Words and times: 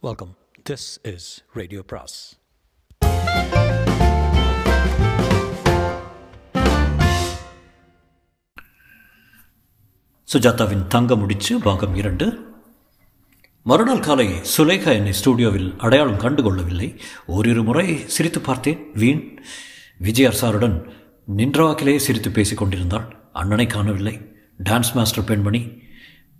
Welcome 0.00 0.36
this 0.70 1.14
is 1.14 1.44
radio 1.52 1.82
பிராஸ் 1.82 2.40
சுஜாதாவின் 10.32 10.86
தங்க 10.86 11.16
முடிச்சு 11.16 11.60
பாகம் 11.60 11.94
இரண்டு. 11.94 12.54
மறுநாள் 13.62 14.00
காலை 14.00 14.28
சுலேகா 14.56 14.92
என்னை 14.92 15.12
ஸ்டூடியோவில் 15.12 15.76
அடையாளம் 15.76 16.16
கண்டு 16.16 16.42
கொள்ளவில்லை 16.42 17.00
ஓரிரு 17.26 17.62
முறை 17.62 18.08
சிரித்து 18.08 18.40
பார்த்தேன். 18.40 18.92
வீண். 18.92 19.42
விஜயார் 19.98 20.38
சாருடன் 20.40 20.90
நின்றவாக்கிலே 21.36 21.96
சிரித்து 21.96 22.30
பேசிக் 22.30 22.58
கொண்டிருந்தாள் 22.58 23.16
அண்ணனை 23.32 23.66
காணவில்லை. 23.66 24.34
டான்ஸ் 24.64 24.94
மாஸ்டர் 24.94 25.24
பெண்மணி. 25.24 25.86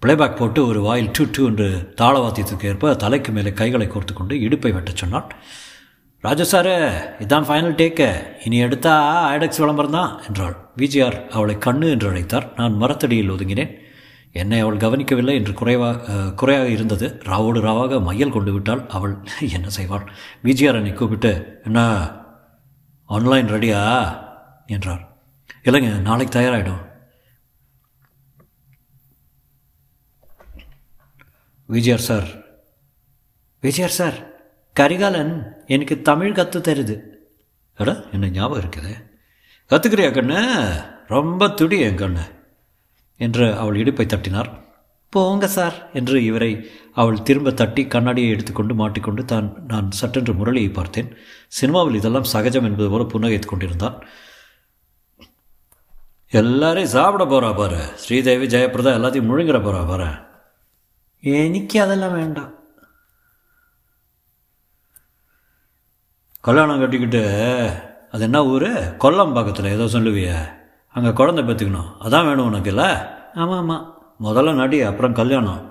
பிளேபேக் 0.02 0.36
போட்டு 0.36 0.66
ஒரு 0.66 0.80
வாயில் 0.80 1.10
டூ 1.10 1.24
டூ 1.24 1.48
என்று 1.48 1.94
தாளவாத்தியத்துக்கு 2.00 2.64
ஏற்ப 2.64 2.94
தலைக்கு 2.94 3.32
மேலே 3.32 3.52
கைகளை 3.52 3.86
கோர்த்து 3.86 4.12
கொண்டு 4.12 4.40
இடுப்பை 4.40 4.72
வெட்டச் 4.72 4.96
சொன்னாள் 4.96 5.26
ராஜு 6.24 6.44
சாரு 6.44 6.72
இதான் 7.18 7.44
ஃபைனல் 7.48 7.74
டேக்கு 7.74 8.06
இனி 8.44 8.58
எடுத்தா 8.58 9.24
ஐடெக்ஸ் 9.30 9.56
விளம்பரம் 9.56 9.90
தான் 9.90 10.22
என்றாள். 10.26 10.56
விஜிஆர் 10.76 11.28
அவளை 11.30 11.56
கண்ணு 11.56 11.90
என்று 11.90 12.10
அழைத்தார். 12.10 12.52
நான் 12.56 12.74
மரத்தடியில் 12.76 13.30
ஒதுங்கினேன். 13.30 13.78
என்னை 14.32 14.60
அவள் 14.60 14.76
கவனிக்கவில்லை 14.76 15.34
என்று 15.34 15.52
குறைவாக 15.52 16.32
குறையாக 16.34 16.68
இருந்தது. 16.68 17.20
ராவோடு 17.24 17.60
ராவாக 17.60 18.02
மையல் 18.02 18.30
கொண்டு 18.30 18.52
விட்டால் 18.52 18.86
அவள் 18.88 19.14
என்ன 19.56 19.68
செய்வாள்? 19.68 20.06
விஜிஆர் 20.44 20.74
என்னை 20.74 20.92
கூப்பிட்டு 20.92 21.60
என்ன? 21.64 21.78
ஆன்லைன் 23.04 23.46
ரெடியா 23.46 23.80
என்றார். 24.66 25.02
இல்லைங்க 25.64 26.00
நாளைக்கு 26.00 26.40
தயாராகிடும் 26.40 26.82
விஜயர் 31.68 31.98
சார். 31.98 32.28
விஜயர் 33.60 33.90
சார் 33.90 34.40
கரிகாலன் 34.72 35.56
எனக்கு 35.66 36.02
தமிழ் 36.02 36.32
கற்று 36.32 36.60
தருது. 36.60 37.00
அட 37.74 38.04
என்ன 38.12 38.28
ஞாபகம் 38.28 38.70
இருக்குது? 38.70 39.10
கற்றுக்கிறியா 39.70 40.08
கண்ணு? 40.08 40.66
ரொம்ப 41.06 41.48
துடி 41.48 41.80
என் 41.80 41.96
கண்ணு. 41.96 42.20
என்று 43.16 43.56
அவள் 43.56 43.76
இடுப்பை 43.76 44.06
தட்டினார். 44.06 44.66
போங்க 45.08 45.46
சார் 45.46 45.90
என்று 45.92 46.24
இவரை 46.24 46.70
அவள் 46.94 47.22
திரும்ப 47.22 47.50
தட்டி 47.50 47.86
கண்ணாடியை 47.86 48.30
எடுத்துக்கொண்டு 48.30 48.74
மாட்டிக்கொண்டு 48.74 49.24
தான் 49.24 49.64
நான் 49.66 49.90
சட்டென்று 49.90 50.32
முரளியை 50.32 50.72
பார்த்தேன். 50.72 51.16
சினிமாவில் 51.48 51.94
இதெல்லாம் 51.94 52.24
சகஜம் 52.24 52.64
என்பது 52.64 52.90
போல 52.90 53.02
புன்னகைத்துக் 53.02 53.48
கொண்டிருந்தான். 53.48 54.06
எல்லாரையும் 56.30 56.90
சாப்பிட 56.90 57.24
போறா 57.24 57.56
பாரு. 57.56 57.78
ஸ்ரீதேவி 57.94 58.46
ஜெயபிரதா 58.46 58.90
எல்லாத்தையும் 58.90 59.30
முழுங்கிற 59.30 59.60
போறா 59.60 59.86
பாரு. 59.86 60.26
എനിക്ക് 61.23 61.77
അതെല്ലാം 61.79 62.13
വേണ്ട 62.13 62.39
கல்யாணம் 66.43 66.81
கட்டிக்கிட்டு 66.81 67.23
அது 68.11 68.23
என்ன 68.23 68.39
ஊர் 68.45 68.69
கொல்லம் 68.97 69.35
பக்கத்தில் 69.35 69.73
ஏதோ 69.73 69.85
சொல்லுவிய 69.93 70.31
அங்கே 70.95 71.11
குழந்தை 71.11 71.43
பெற்றுக்கணும் 71.43 71.91
அதான் 72.01 72.27
வேணும் 72.27 72.47
உனக்கு 72.47 72.69
இல்லை 72.69 72.89
ஆமாம் 73.35 73.59
ஆமாம் 73.59 73.85
முதல்ல 74.19 74.53
நடி 74.53 74.79
அப்புறம் 74.81 75.13
கல்யாணம் 75.13 75.61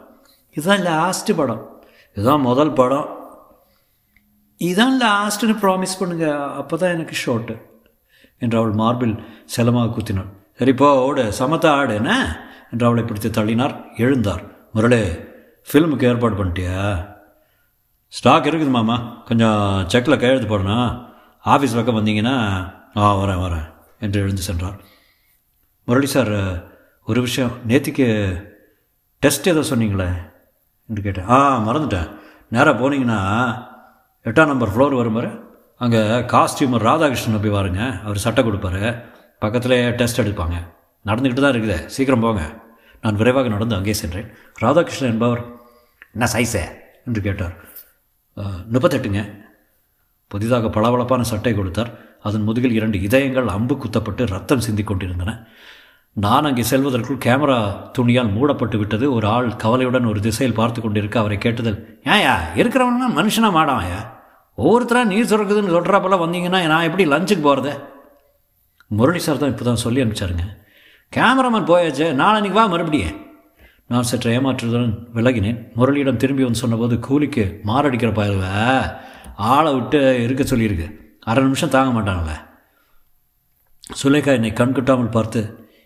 இதுதான் 0.56 0.86
லாஸ்ட் 0.86 1.31
படம் 1.34 1.62
இதுதான் 2.17 2.42
முதல் 2.42 2.72
படம் 2.72 3.08
இதான் 4.61 4.97
லாஸ்ட்னு 4.98 5.55
ப்ராமிஸ் 5.62 5.98
பண்ணுங்க 6.00 6.27
அப்போ 6.56 6.75
தான் 6.77 6.95
எனக்கு 6.95 7.17
ஷோட்டு 7.22 7.55
என்று 8.42 8.58
அவள் 8.58 8.75
மார்பில் 8.75 9.14
செலமாக 9.47 9.91
குத்தினாள் 9.91 10.31
சரி 10.61 10.72
போ 10.75 10.89
ஓடு 11.03 11.25
சமத்தா 11.39 11.70
ஆடு 11.75 11.95
என்ன 11.95 12.12
என்று 12.72 12.86
அவளை 12.86 13.05
பிடித்து 13.05 13.31
தள்ளினார் 13.31 13.75
எழுந்தார் 13.97 14.42
முரளி 14.75 15.03
ஃபிலிமுக்கு 15.70 16.08
ஏற்பாடு 16.10 16.36
பண்ணிட்டியா? 16.36 16.82
ஸ்டாக் 18.08 18.46
இருக்குது 18.50 18.70
மாமா. 18.70 19.23
கொஞ்சம் 19.30 19.86
செக்கில் 19.92 20.20
கையெழுத்து 20.20 20.50
போடணும் 20.52 20.90
ஆஃபீஸ் 21.46 21.76
பக்கம் 21.78 21.98
வந்தீங்கன்னா 21.98 22.36
ஆ 22.98 23.16
வரேன் 23.22 23.42
வரேன் 23.46 23.66
என்று 24.00 24.22
எழுந்து 24.22 24.42
சென்றார். 24.42 24.78
முரளி 25.83 26.06
சார் 26.06 26.32
ஒரு 27.04 27.22
விஷயம் 27.22 27.52
நேற்றுக்கு 27.67 28.08
டெஸ்ட் 29.20 29.50
ஏதோ 29.54 29.64
சொன்னீங்களே 29.72 30.08
என்று 30.89 31.02
கேட்டேன். 31.02 31.27
ஆ 31.30 31.38
மறந்துட்டேன். 31.67 32.08
நேராக 32.50 32.76
போனீங்கன்னா 32.82 33.20
எட்டாம் 34.26 34.52
நம்பர் 34.54 34.73
ஃப்ளோர் 34.76 34.98
வரும் 35.02 35.45
அங்கே 35.77 36.02
காஸ்டியூமர் 36.33 36.88
ராதாகிருஷ்ணன் 36.89 37.42
போய் 37.42 37.58
பாருங்க. 37.58 37.82
அவர் 38.04 38.17
சட்டை 38.17 38.44
கொடுப்பாரு. 38.44 39.04
பக்கத்தில் 39.39 39.95
டெஸ்ட் 39.95 40.22
எடுப்பாங்க. 40.22 40.58
நடந்துக்கிட்டு 41.06 41.45
தான் 41.45 41.56
இருக்குது. 41.56 41.86
சீக்கிரம் 41.86 42.20
போங்க. 42.20 42.44
நான் 43.02 43.16
விரைவாக 43.16 43.48
நடந்து 43.48 43.76
அங்கே 43.76 43.94
சென்றேன். 43.94 44.30
ராதாகிருஷ்ணன் 44.61 45.14
என்பவர் 45.14 45.44
என்ன 46.17 46.28
சைஸே 46.36 46.66
என்று 47.08 47.22
கேட்டார். 47.30 47.55
முப்பத்தெட்டுங்க. 48.73 49.22
புதிதாக 50.32 50.70
பளபளப்பான 50.76 51.26
சட்டை 51.32 51.52
கொடுத்தார். 51.58 51.92
அதன் 52.28 52.45
முதுகில் 52.48 52.78
இரண்டு 52.78 52.98
இதயங்கள் 53.08 53.50
அம்பு 53.55 53.76
குத்தப்பட்டு 53.82 54.23
ரத்தம் 54.36 54.64
சிந்திக் 54.66 54.89
கொண்டிருந்தன. 54.89 55.32
நான் 56.23 56.48
அங்கே 56.50 56.64
செல்வதற்குள் 56.70 57.20
கேமரா 57.26 57.58
துணியால் 57.98 58.32
மூடப்பட்டு 58.38 58.77
விட்டது. 58.82 59.06
ஒரு 59.17 59.26
ஆள் 59.33 59.50
கவலையுடன் 59.64 60.08
ஒரு 60.11 60.20
திசையில் 60.27 60.56
பார்த்து 60.60 60.80
கொண்டிருக்க 60.86 61.17
அவரை 61.22 61.38
கேட்டதில் 61.44 61.77
ஏயா 62.16 62.33
இருக்கிறவனா 62.61 63.10
மனுஷனா 63.20 63.52
மாடாமையா 63.58 64.00
ஒவ்வொருத்தராக 64.58 65.10
நீர் 65.11 65.30
சுரக்குதுன்னு 65.32 65.76
சொல்கிறா 65.76 66.00
போல 66.06 66.17
வந்தீங்கன்னா 66.23 66.61
நான் 66.73 66.88
எப்படி 66.89 67.06
லஞ்சுக்கு 67.14 67.45
போகிறத 67.48 67.72
முரளி 69.00 69.22
சார் 69.27 69.42
தான் 69.44 69.54
இப்போ 69.54 69.66
தான் 69.70 69.83
சொல்லி 69.86 70.02
அனுப்பிச்சாருங்க. 70.04 70.45
கேமராமேன் 71.14 71.70
போயாச்சு 71.72 72.06
நாளைக்கு 72.22 72.58
வா 72.60 72.66
மறுபடியும். 72.73 73.17
நான் 73.89 74.08
சற்று 74.09 74.31
ஏமாற்றுடன் 74.37 74.93
விலகினேன். 75.15 75.59
முரளியிடம் 75.77 76.21
திரும்பி 76.21 76.43
வந்து 76.43 76.59
சொன்னபோது 76.59 76.99
கூலிக்கு 76.99 77.43
மாரடிக்கிற 77.65 78.09
பயலுவ? 78.17 78.45
ஆளை 79.36 79.73
விட்டு 79.73 79.99
இருக்க 80.23 80.43
சொல்லியிருக்கு. 80.43 80.87
அரை 81.20 81.43
நிமிஷம் 81.43 81.70
தாங்க 81.70 81.92
மாட்டாங்களே 81.97 82.36
சுலேகா 84.02 84.31
என்னை 84.37 84.52
கண்கட்டாமல் 84.52 85.11
பார்த்து 85.11 85.42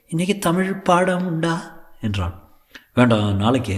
இன்னைக்கு 0.07 0.37
தமிழ் 0.37 0.71
பாடம் 0.73 1.27
உண்டா? 1.27 1.53
என்றாள் 2.01 2.35
வேண்டாம் 2.93 3.35
நாளைக்கு. 3.35 3.77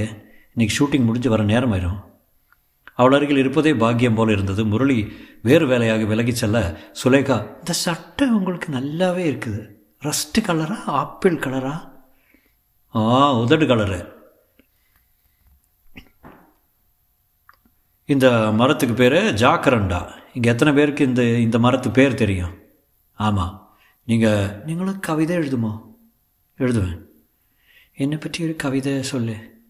இன்னைக்கு 0.53 0.75
ஷூட்டிங் 0.77 1.07
முடிஞ்சு 1.07 1.29
வர 1.29 1.43
நேரம் 1.43 1.73
ஆயிரும் 1.73 1.99
அவள் 2.93 3.15
அருகில் 3.17 3.37
இருப்பதே 3.37 3.71
பாக்கியம் 3.75 4.15
போல 4.15 4.31
இருந்தது. 4.31 4.65
முரளி 4.65 4.97
வேறு 5.41 5.67
வேலையாக 5.67 6.03
விலகி 6.03 6.33
செல்ல 6.33 6.57
சுலேகா 7.03 7.37
இந்த 7.59 7.73
சட்டை 7.85 8.27
உங்களுக்கு 8.29 8.69
நல்லாவே 8.73 9.23
இருக்குது. 9.31 9.61
ரஸ்ட் 10.07 10.39
கலரா 10.47 10.77
ஆப்பிள் 10.85 11.35
கலரா? 11.35 11.75
ஆ 12.95 13.33
உதடு 13.33 13.65
கலரு. 13.65 14.11
இந்த 18.05 18.51
மரத்துக்கு 18.51 18.95
பேர் 18.95 19.13
ஜாக்கரண்டா. 19.13 20.21
இங்கே 20.33 20.49
எத்தனை 20.49 20.73
பேருக்கு 20.73 21.05
இந்த 21.05 21.23
இந்த 21.23 21.59
மரத்து 21.59 21.91
பேர் 21.91 22.13
தெரியும்? 22.13 22.59
ஆமாம் 23.13 23.77
நீங்கள் 24.03 24.63
நீங்களும் 24.63 24.99
கவிதை 24.99 25.37
எழுதுமோ? 25.37 25.81
எழுதுவேன். 26.57 27.05
என்னை 27.95 28.17
பற்றி 28.17 28.43
ஒரு 28.43 28.55
கவிதை 28.55 29.03
சொல்லு. 29.03 29.65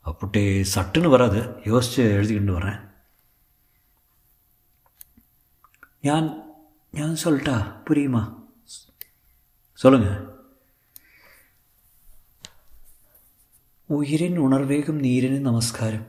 அப்படி 0.00 0.62
சட்டுன்னு 0.74 1.08
வராது. 1.08 1.60
யோசித்து 1.64 2.22
எழுதிக்கிட்டு 2.22 2.56
வரேன். 2.58 2.88
ஞான் 6.02 6.44
ஞான் 6.92 7.16
சொல்லிட்டா 7.24 7.80
புரியுமா? 7.84 8.34
சொல்லுங்கள் 9.72 10.35
ഉയിരിൻ 13.90 14.38
ഉണർവേകും 14.38 14.98
നീരിന് 14.98 15.46
നമസ്കാരം. 15.46 16.06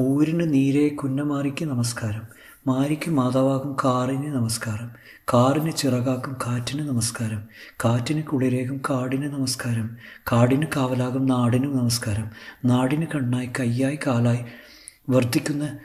ഊരിന് 0.00 0.54
നീരെ 0.54 0.88
കുന്നമാരിക്ക് 0.88 1.64
നമസ്കാരം. 1.64 2.22
മാരിക്ക് 2.66 3.10
മാതാവാകും 3.10 3.76
കാറിന് 3.84 4.34
നമസ്കാരം. 4.34 4.90
കാറിന് 5.34 5.72
ചിറകാക്കും 5.72 6.36
കാറ്റിന് 6.46 6.88
നമസ്കാരം. 6.88 7.42
കാറ്റിന് 7.84 8.22
കുളിരേകും 8.22 8.80
കാടിന് 8.90 9.26
നമസ്കാരം. 9.26 9.96
കാടിന് 10.32 10.66
കാവലാകും 10.76 11.26
നാടിന് 11.26 11.64
നമസ്കാരം. 11.64 12.30
നാടിന് 12.64 13.06
കണ്ണായി 13.06 13.50
കയ്യായി 13.60 13.98
കാലായി 14.06 14.44
വർദ്ധിക്കുന്ന 15.08 15.78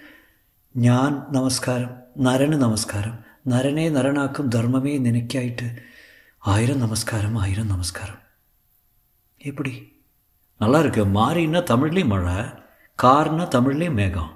ഞാൻ 0.77 1.21
നമസ്കാരം 1.31 1.89
നരന് 2.23 2.53
നമസ്കാരം. 2.53 3.17
നരനെ 3.47 3.89
നരനാക്കും 3.89 4.49
ധർമ്മമേ 4.49 4.97
നിനക്കായിട്ട് 4.97 5.79
ആയിരം 6.47 6.79
നമസ്കാരം 6.79 7.41
ആയിരം 7.41 7.67
നമസ്കാരം. 7.67 8.15
എപ്പടി? 9.45 9.90
நல்லா 10.61 10.79
இருக்கு 10.79 11.03
மாறின்னா 11.05 11.59
தமிழ்லேயும் 11.69 12.11
மழை 12.13 12.35
கார்னா 12.99 13.45
தமிழ்லேயும் 13.55 13.97
மேகம். 13.99 14.31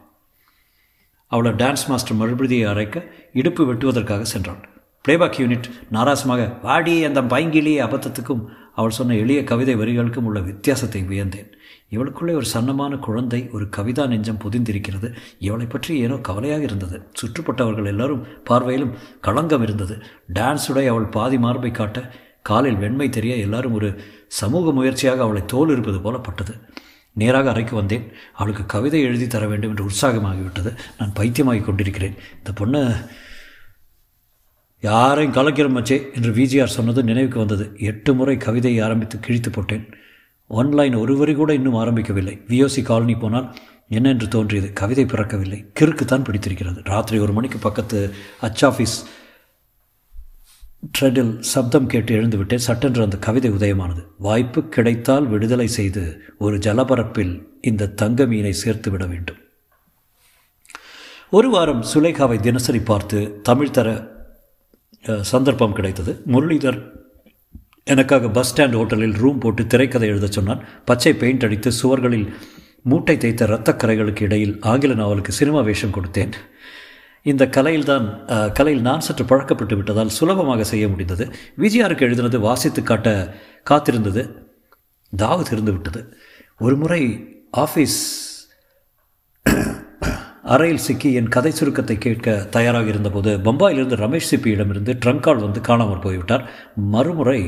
அவளை 1.31 1.51
டான்ஸ் 1.51 1.83
மாஸ்டர் 1.87 2.17
மறுபடியை 2.17 2.65
அரைக்க 2.71 3.03
இடுப்பு 3.33 3.63
வெட்டுவதற்காக 3.65 4.25
சென்றாள் 4.33 4.63
பிளேபேக் 5.05 5.37
யூனிட் 5.41 5.67
நாராசமாக 5.91 6.41
வாடி 6.61 6.93
அந்த 7.03 7.21
பைங்கிலிய 7.21 7.83
அபத்தத்துக்கும் 7.87 8.43
அவள் 8.73 8.89
சொன்ன 8.89 9.15
எளிய 9.15 9.43
கவிதை 9.43 9.75
வரிகளுக்கும் 9.75 10.27
உள்ள 10.29 10.39
வித்தியாசத்தை 10.39 11.01
வியந்தேன். 11.03 11.49
இவளுக்குள்ளே 11.89 12.33
ஒரு 12.33 12.47
சன்னமான 12.53 12.99
குழந்தை 12.99 13.49
ஒரு 13.51 13.67
கவிதா 13.77 14.07
நெஞ்சம் 14.07 14.41
புதிந்திருக்கிறது. 14.45 15.09
இவளை 15.39 15.65
பற்றி 15.65 15.99
ஏனோ 15.99 16.17
கவலையாக 16.17 16.61
இருந்தது. 16.61 16.97
சுற்றுப்பட்டவர்கள் 17.19 17.85
எல்லாரும் 17.85 18.25
பார்வையிலும் 18.49 18.95
களங்கம் 19.21 19.61
இருந்தது. 19.61 19.97
டான்ஸுடைய 20.33 20.87
அவள் 20.87 21.07
பாதி 21.07 21.37
மார்பை 21.37 21.71
காட்ட 21.71 22.11
காலில் 22.41 22.77
வெண்மை 22.77 23.09
தெரிய 23.09 23.35
எல்லாரும் 23.35 23.73
ஒரு 23.73 23.89
சமூக 24.27 24.71
முயற்சியாக 24.71 25.21
அவளை 25.21 25.41
தோல் 25.45 25.69
இருப்பது 25.69 26.01
போல 26.01 26.17
பட்டது. 26.17 26.55
நேராக 27.13 27.49
அறைக்கு 27.49 27.75
வந்தேன். 27.75 28.11
அவளுக்கு 28.33 28.65
கவிதை 28.65 29.01
எழுதி 29.01 29.27
தர 29.27 29.47
வேண்டும் 29.47 29.69
என்று 29.69 29.85
உற்சாகமாகிவிட்டது. 29.85 30.77
நான் 30.97 31.13
பைத்தியமாகி 31.13 31.59
கொண்டிருக்கிறேன். 31.59 32.15
இந்த 32.37 32.53
பொண்ணு 32.55 32.95
யாரையும் 34.81 35.33
கலக்கிற 35.33 35.69
மச்சே 35.69 36.13
என்று 36.15 36.31
விஜிஆர் 36.31 36.65
சொன்னது 36.65 37.03
நினைவுக்கு 37.03 37.37
வந்தது. 37.37 37.71
எட்டு 37.77 38.13
முறை 38.13 38.37
கவிதையை 38.37 38.83
ஆரம்பித்து 38.83 39.19
கிழித்து 39.19 39.49
போட்டேன். 39.49 39.89
ஒன்லைன் 40.49 40.99
ஒரு 40.99 41.17
வரி 41.17 41.33
கூட 41.33 41.53
இன்னும் 41.53 41.75
ஆரம்பிக்கவில்லை. 41.75 42.41
விஓசி 42.47 42.83
காலனி 42.83 43.15
போனால் 43.15 43.55
என்ன 43.89 44.09
என்று 44.09 44.27
தோன்றியது. 44.27 44.73
கவிதை 44.73 45.05
பிறக்கவில்லை. 45.05 45.71
கிறுக்கு 45.79 46.05
தான் 46.05 46.23
பிடித்திருக்கிறது. 46.23 46.81
ராத்திரி 46.83 47.19
ஒரு 47.19 47.33
மணிக்கு 47.33 47.57
பக்கத்து 47.57 48.13
அச்சாஃபீஸ் 48.41 49.05
ட்ரெடில் 50.91 51.39
சப்தம் 51.39 51.87
கேட்டு 51.87 52.15
எழுந்துவிட்டே 52.15 52.55
சட்டென்று 52.55 53.03
அந்த 53.03 53.17
கவிதை 53.17 53.51
உதயமானது. 53.51 54.01
வாய்ப்பு 54.17 54.69
கிடைத்தால் 54.69 55.27
விடுதலை 55.27 55.67
செய்து 55.67 56.21
ஒரு 56.39 56.57
ஜலபரப்பில் 56.57 57.43
இந்த 57.61 57.87
தங்க 57.87 58.25
மீனை 58.25 58.53
சேர்த்து 58.53 58.91
விட 58.91 59.05
வேண்டும். 59.05 59.35
ஒரு 61.29 61.49
வாரம் 61.49 61.83
சுலேகாவை 61.93 62.39
தினசரி 62.39 62.79
பார்த்து 62.79 63.39
தமிழ் 63.41 63.69
தர 63.69 64.13
சந்தர்ப்பம் 65.21 65.73
கிடைத்தது. 65.73 66.21
முரளிதர் 66.25 66.91
எனக்காக 67.83 68.29
பஸ் 68.29 68.51
ஸ்டாண்ட் 68.51 68.77
ஹோட்டலில் 68.79 69.17
ரூம் 69.17 69.39
போட்டு 69.39 69.67
திரைக்கதை 69.67 70.09
எழுதச் 70.09 70.31
சொன்னான். 70.31 70.63
பச்சை 70.85 71.13
பெயிண்ட் 71.13 71.43
அடித்து 71.43 71.71
சுவர்களில் 71.81 72.33
மூட்டை 72.81 73.17
தைத்த 73.17 73.45
இரத்தக்கரைகளுக்கு 73.45 74.21
இடையில் 74.21 74.57
ஆங்கில 74.61 74.93
நாவலுக்கு 74.93 75.31
சினிமா 75.31 75.61
வேஷம் 75.61 75.93
கொடுத்தேன். 75.93 76.31
இந்த 77.31 77.43
கலையில் 77.55 77.87
தான் 77.89 78.05
கலையில் 78.57 78.83
நான் 78.87 79.05
சற்று 79.05 79.23
பழக்கப்பட்டு 79.29 79.75
விட்டதால் 79.77 80.15
சுலபமாக 80.17 80.65
செய்ய 80.71 80.85
முடிந்தது. 80.91 81.25
விஜயாருக்கு 81.63 82.05
எழுதினது 82.07 82.39
வாசித்து 82.47 82.83
காட்ட 82.83 83.09
காத்திருந்தது. 83.69 84.23
தாவத் 85.13 85.51
இருந்து 85.55 85.71
விட்டது. 85.71 86.01
ஒரு 86.65 86.75
முறை 86.83 87.01
ஆஃபீஸ் 87.63 87.99
அறையில் 90.53 90.83
சிக்கி 90.85 91.09
என் 91.19 91.31
கதை 91.35 91.51
சுருக்கத்தை 91.51 91.95
கேட்க 91.97 92.33
தயாராக 92.55 92.91
இருந்தபோது 92.93 93.31
பம்பாயிலிருந்து 93.45 93.97
ரமேஷ் 94.01 94.27
சிப்பியிடமிருந்து 94.31 94.93
ட்ரங்கால் 95.05 95.43
வந்து 95.45 95.61
காணாமல் 95.61 96.03
போய்விட்டார். 96.03 96.43
மறுமுறை 96.93 97.39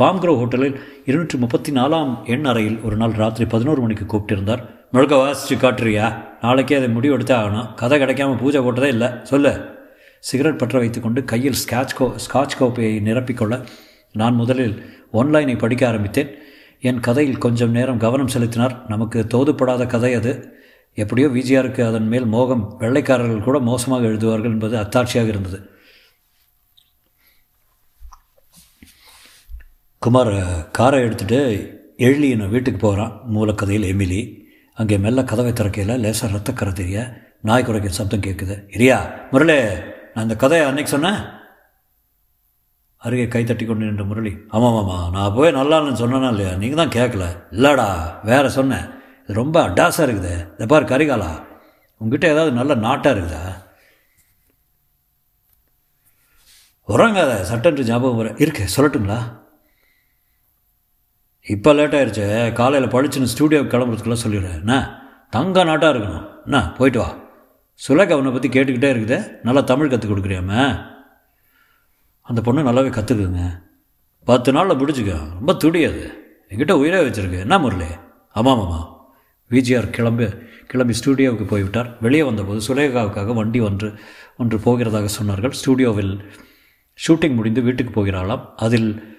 பாம்க்ரோ 0.00 0.34
ஹோட்டலில் 0.40 0.76
இருநூற்றி 1.04 1.38
முப்பத்தி 1.38 1.72
நாலாம் 1.72 2.12
எண் 2.34 2.46
அறையில் 2.52 2.78
ஒரு 2.80 2.98
நாள் 3.02 3.18
ராத்திரி 3.22 3.46
பதினோரு 3.54 3.80
மணிக்கு 3.80 4.06
கூப்பிட்டிருந்தார். 4.12 4.62
முழுக்க 4.90 5.16
வாசிச்சு 5.16 5.56
காட்டுறியா? 5.56 6.08
நாளைக்கே 6.44 6.76
அதை 6.76 6.88
முடிவு 6.88 7.18
எடுத்தே 7.18 7.36
ஆகணும் 7.42 7.74
கதை 7.74 8.00
கிடைக்காம 8.00 8.38
பூஜை 8.38 8.60
போட்டதே 8.60 8.90
இல்லை. 8.94 9.08
சொல்லு. 9.22 9.52
சிகரெட் 10.20 10.58
பற்ற 10.58 10.78
வைத்துக்கொண்டு 10.78 11.24
கையில் 11.24 11.60
ஸ்காட்ச் 11.62 11.94
கோ 11.94 12.06
ஸ்காட்ச் 12.26 12.56
கோப்பையை 12.58 12.92
நிரப்பிக்கொள்ள 13.00 13.66
நான் 14.12 14.34
முதலில் 14.34 14.74
ஒன்லைனை 15.12 15.58
படிக்க 15.58 15.88
ஆரம்பித்தேன். 15.88 16.30
என் 16.80 17.00
கதையில் 17.00 17.38
கொஞ்சம் 17.38 17.70
நேரம் 17.70 17.98
கவனம் 17.98 18.32
செலுத்தினார். 18.34 18.84
நமக்கு 18.88 19.26
தோதுப்படாத 19.34 19.86
கதை 19.86 20.14
அது. 20.14 20.32
எப்படியோ 20.94 21.28
விஜிஆருக்கு 21.28 21.86
அதன் 21.86 22.08
மேல் 22.08 22.26
மோகம் 22.26 22.76
வெள்ளைக்காரர்கள் 22.80 23.46
கூட 23.46 23.58
மோசமாக 23.58 24.06
எழுதுவார்கள் 24.06 24.52
என்பது 24.54 24.76
அத்தாட்சியாக 24.76 25.32
இருந்தது. 25.34 25.58
குமார் 29.98 30.34
காரை 30.70 31.02
எடுத்துகிட்டு 31.02 31.40
எழிலியின் 31.98 32.48
வீட்டுக்கு 32.48 32.80
போகிறான் 32.80 33.20
மூலக்கதையில் 33.34 33.88
எமிலி. 33.92 34.22
அங்கே 34.78 34.96
மெல்ல 35.04 35.20
கதவை 35.30 35.52
திறக்கையில் 35.52 36.00
லேசாக 36.04 36.32
ரத்தக்கரை 36.34 36.72
தெரிய 36.72 36.98
நாய் 37.48 37.64
குறைக்க 37.66 37.88
சப்தம் 37.98 38.24
கேட்குது. 38.26 38.54
இரியா 38.76 38.98
முரளி 39.32 39.56
நான் 40.12 40.26
இந்த 40.26 40.36
கதையை 40.42 40.64
அன்னைக்கு 40.68 40.92
சொன்னேன். 40.94 41.20
அருகே 43.06 43.24
கைத்தட்டி 43.34 43.64
கொண்டு 43.66 43.86
நின்ற 43.86 44.04
முரளி 44.10 44.32
ஆமாம் 44.56 44.76
ஆமாம் 44.80 45.10
நான் 45.14 45.34
போய் 45.36 45.56
நல்லான்னு 45.58 46.00
சொன்னேன்னா 46.02 46.30
இல்லையா? 46.34 46.52
நீங்கள் 46.62 46.80
தான் 46.80 46.94
கேட்கல. 46.96 47.24
இல்லைடா 47.56 47.88
வேற 48.30 48.44
சொன்னேன். 48.48 48.86
இது 49.24 49.38
ரொம்ப 49.40 49.56
அட்டாஸாக 49.68 50.06
இருக்குது. 50.06 50.32
இந்த 50.54 50.66
பார் 50.72 50.90
கரிகாலா 50.92 51.30
உங்ககிட்ட 52.00 52.26
ஏதாவது 52.34 52.52
நல்ல 52.58 52.74
நாட்டாக 52.86 53.14
இருக்குதா? 53.14 53.44
உறங்காத 56.88 57.32
சட்டன்று 57.50 57.88
ஞாபகம் 57.90 58.20
வர 58.20 58.30
இருக்கு 58.44 58.64
சொல்லட்டுங்களா? 58.76 59.20
இப்போ 61.46 61.72
லேட் 61.72 61.94
ஆயிடுச்சு 61.94 62.52
காலையில் 62.52 62.90
படிச்சுன்னு 62.90 63.32
ஸ்டூடியோவுக்கு 63.32 63.72
கிளம்புறதுக்குலாம் 63.74 64.22
சொல்லிடுறேன். 64.26 64.58
என்ன? 64.60 65.02
தங்க 65.30 65.64
நாட்டாக 65.64 65.98
இருக்கணும். 65.98 66.26
என்ன? 66.44 66.72
போயிட்டு 66.78 66.98
வா. 66.98 67.16
சுலேகா 67.88 68.12
அவனை 68.12 68.32
பற்றி 68.32 68.48
கேட்டுக்கிட்டே 68.48 68.90
இருக்குது. 68.94 69.28
நல்லா 69.42 69.60
தமிழ் 69.60 69.88
கற்றுக் 69.88 70.10
கொடுக்குறியாம? 70.10 70.52
அந்த 72.22 72.40
பொண்ணு 72.40 72.70
நல்லாவே 72.70 72.90
கற்றுக்குங்க 72.98 73.62
பத்து 74.24 74.52
நாளில் 74.52 74.76
பிடிச்சிக்க 74.76 75.18
ரொம்ப 75.32 75.52
துடியாது 75.52 76.10
என்கிட்ட 76.48 76.72
உயிரே 76.72 77.00
வச்சுருக்கு. 77.00 77.38
என்ன 77.38 77.58
முரளி? 77.58 77.90
ஆமாம் 78.32 78.60
ஆமாம் 78.60 79.06
விஜிஆர் 79.50 79.90
கிளம்பி 79.90 80.26
கிளம்பி 80.66 80.94
ஸ்டூடியோவுக்கு 81.04 81.46
போய்விட்டார். 81.46 81.96
வெளியே 82.00 82.22
வந்தபோது 82.22 82.60
சுலேகாவுக்காக 82.68 83.34
வண்டி 83.34 83.60
ஒன்று 83.60 83.94
ஒன்று 84.38 84.58
போகிறதாக 84.58 85.08
சொன்னார்கள். 85.20 85.50
ஸ்டூடியோவில் 85.50 86.24
ஷூட்டிங் 87.06 87.34
முடிந்து 87.34 87.62
வீட்டுக்கு 87.62 88.06
போகிறாளாம். 88.06 88.44
அதில் 88.56 89.13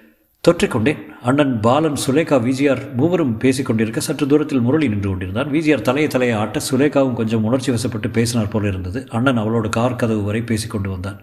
தொற்றிக்கொண்டேன் 0.44 1.00
அண்ணன் 1.22 1.54
பாலன் 1.60 1.98
சுலேகா 2.04 2.36
விஜிஆர் 2.44 2.82
மூவரும் 2.96 3.34
பேசிக்கொண்டிருக்க 3.38 4.00
சற்று 4.00 4.26
தூரத்தில் 4.26 4.62
முரளி 4.62 4.86
நின்று 4.88 5.08
கொண்டிருந்தார் 5.08 5.50
விஜிஆர் 5.50 5.82
தலையை 5.82 6.08
தலையை 6.08 6.36
ஆட்ட 6.36 6.60
சுலேகாவும் 6.68 7.16
கொஞ்சம் 7.16 7.44
உணர்ச்சி 7.44 7.70
வசப்பட்டு 7.70 8.08
பேசினார் 8.10 8.48
போல 8.48 8.68
இருந்தது 8.68 9.00
அண்ணன் 9.10 9.40
அவளோட 9.40 9.68
கார் 9.68 9.96
கதவு 9.96 10.22
வரை 10.22 10.40
பேசிக்கொண்டு 10.42 10.90
வந்தான் 10.90 11.18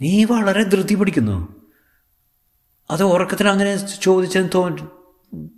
നീ 0.00 0.12
വളരെ 0.24 0.62
ധൃതി 0.64 0.94
പിടിക്കുന്നു 0.96 1.36
അത് 2.90 3.04
ഉറക്കത്തിൽ 3.06 3.46
അങ്ങനെ 3.48 3.72
ചോദിച്ചെന്ന് 4.00 4.52
തോ 4.54 4.62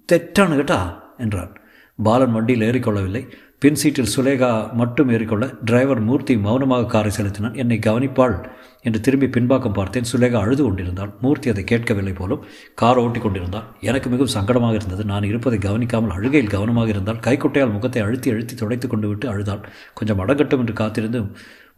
തെറ്റാണ് 0.08 0.54
കേട്ടാ 0.56 0.80
என்றான் 1.18 1.52
பாலன் 1.98 2.32
வண்டியில் 2.32 2.66
ஏறிக்கொள்ளவில்லை 2.66 3.22
பின் 3.63 3.77
சீட்டில் 3.81 4.11
சுலேகா 4.13 4.49
மட்டும் 4.79 5.11
ஏறிக்கொள்ள 5.15 5.45
டிரைவர் 5.67 5.99
மூர்த்தி 6.07 6.33
மௌனமாக 6.45 6.87
காரை 6.93 7.11
செலுத்தினான். 7.17 7.57
என்னை 7.61 7.75
கவனிப்பாள் 7.85 8.33
என்று 8.85 8.99
திரும்பி 9.05 9.27
பின்பாக்கம் 9.35 9.75
பார்த்தேன். 9.77 10.07
சுலேகா 10.11 10.37
அழுது 10.45 10.63
கொண்டிருந்தாள் 10.63 11.11
மூர்த்தி 11.21 11.51
அதை 11.51 11.63
கேட்கவில்லை 11.63 12.13
போலும் 12.17 12.41
கார் 12.81 12.99
ஓட்டி 13.03 13.19
கொண்டிருந்தாள் 13.25 13.67
எனக்கு 13.89 14.07
மிகவும் 14.13 14.33
சங்கடமாக 14.35 14.77
இருந்தது. 14.79 15.03
நான் 15.11 15.27
இருப்பதை 15.29 15.59
கவனிக்காமல் 15.67 16.15
அழுகையில் 16.15 16.51
கவனமாக 16.55 16.91
இருந்தால் 16.93 17.21
கைக்குட்டையால் 17.27 17.73
முகத்தை 17.75 18.01
அழுத்தி 18.05 18.31
அழுத்தி 18.33 18.55
துடைத்து 18.61 18.89
கொண்டு 18.93 19.09
விட்டு 19.11 19.27
அழுதாள். 19.33 19.61
கொஞ்சம் 19.99 20.23
அடங்கட்டும் 20.23 20.63
என்று 20.63 20.75
காத்திருந்து 20.81 21.21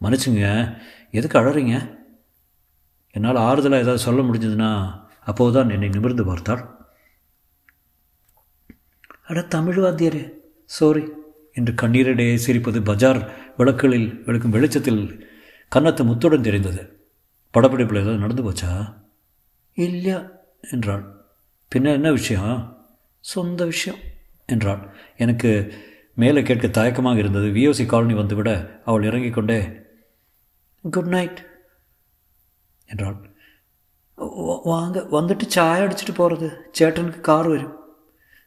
மன்னிச்சுங்க. 0.06 0.48
எதுக்கு 1.20 1.38
அழறீங்க? 1.42 1.76
என்னால் 3.16 3.42
ஆறுதலாக 3.50 3.86
ஏதாவது 3.86 4.06
சொல்ல 4.08 4.24
முடிஞ்சதுன்னா 4.30 4.72
அப்போதுதான் 5.32 5.76
என்னை 5.76 5.90
நிமிர்ந்து 5.98 6.26
பார்த்தாள். 6.32 6.64
அட 9.30 9.46
தமிழ் 9.58 9.80
வாத்தியரே. 9.86 10.24
சோரி 10.80 11.06
என்று 11.56 11.74
கண்ணீரிடையே 11.74 12.40
சிரிப்பது 12.48 12.84
பஜார் 12.84 13.20
விளக்குகளில் 13.58 14.24
விளக்கும் 14.24 14.52
வெளிச்சத்தில் 14.52 15.30
கன்னத்து 15.76 16.04
முத்துடன் 16.04 16.42
தெரிந்தது. 16.42 17.10
படப்பிடிப்பில் 17.54 18.00
ஏதாவது 18.00 18.18
நடந்து 18.18 18.44
போச்சா? 18.44 18.94
இல்லையா 19.74 20.32
என்றாள். 20.72 21.04
பின்ன 21.76 21.94
என்ன 21.94 22.12
விஷயம்? 22.12 22.88
சொந்த 23.20 23.66
விஷயம் 23.66 24.00
என்றாள். 24.46 24.96
எனக்கு 25.18 25.74
மேலே 26.14 26.42
கேட்க 26.42 26.68
தயக்கமாக 26.68 27.18
இருந்தது. 27.18 27.48
விஓசி 27.48 27.86
காலனி 27.86 28.14
வந்துவிட 28.14 28.82
அவள் 28.86 29.04
இறங்கிக் 29.04 29.34
கொண்டே 29.34 29.70
குட் 30.92 31.08
நைட் 31.08 31.46
என்றாள். 32.86 33.34
வாங்க 34.64 35.08
வந்துட்டு 35.12 35.48
சாய 35.48 35.84
அடிச்சுட்டு 35.84 36.14
போகிறது 36.16 36.72
சேட்டனுக்கு 36.80 37.20
கார் 37.20 37.48
வரும். 37.48 37.85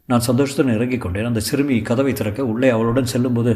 நான் 0.10 0.28
சந்தோஷத்துடன் 0.28 0.76
இறங்கிக் 0.76 1.02
கொண்டேன் 1.02 1.26
அந்த 1.26 1.42
சிறுமி 1.42 1.76
கதவை 1.82 2.14
திறக்க 2.14 2.46
உள்ளே 2.46 2.70
அவளுடன் 2.70 3.12
செல்லும்போது 3.14 3.54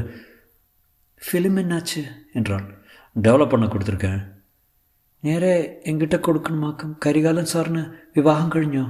ஃபிலிம் 1.22 1.57
என்னாச்சு 1.57 2.01
என்றாள் 2.34 2.67
டெவலப் 3.15 3.51
பண்ண 3.51 3.65
கொடுத்துருக்கேன் 3.65 4.22
നേരെ 5.24 5.53
എങ്കിട്ട 5.84 6.15
കൊടുക്കണമാക്കും 6.19 6.89
കരികാലൻ 7.05 7.46
സാറിന് 7.46 7.84
വിവാഹം 8.13 8.48
കഴിഞ്ഞോ 8.50 8.86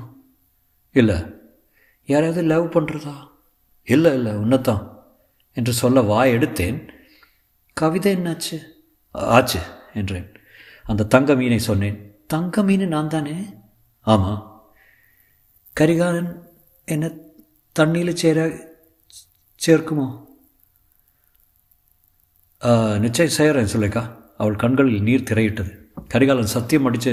இல்லை 0.96 1.17
யாராவது 2.10 2.41
லவ் 2.44 2.74
பண்ணுறதா 2.75 3.15
இல்லை 3.88 4.12
இல்லை 4.13 4.34
உன்னத்தான் 4.36 4.84
என்று 5.58 5.74
சொல்ல 5.74 6.01
வாய் 6.03 6.34
எடுத்தேன் 6.34 6.79
கவிதை 7.77 8.12
என்னாச்சு 8.15 8.58
ஆச்சு 9.34 9.62
என்றேன் 9.94 10.27
அந்த 10.86 11.08
தங்க 11.08 11.32
மீனை 11.36 11.60
சொன்னேன் 11.62 11.98
தங்க 12.27 12.63
மீன் 12.63 12.86
நான் 12.88 13.08
தானே 13.08 13.36
ஆமாம் 14.08 14.41
கரிகாலன் 15.77 16.32
என்ன 16.88 17.06
தண்ணியில் 17.79 18.21
சேர 18.23 18.38
சேர்க்குமோ? 19.67 20.07
நிச்சயம் 23.05 23.37
செய்கிறேன் 23.37 23.71
சுலேக்கா 23.73 24.02
அவள் 24.43 24.61
கண்களில் 24.62 25.07
நீர் 25.07 25.29
திரையிட்டது. 25.31 25.73
கரிகாலன் 26.12 26.55
சத்தியம் 26.57 26.87
அடித்து 26.88 27.12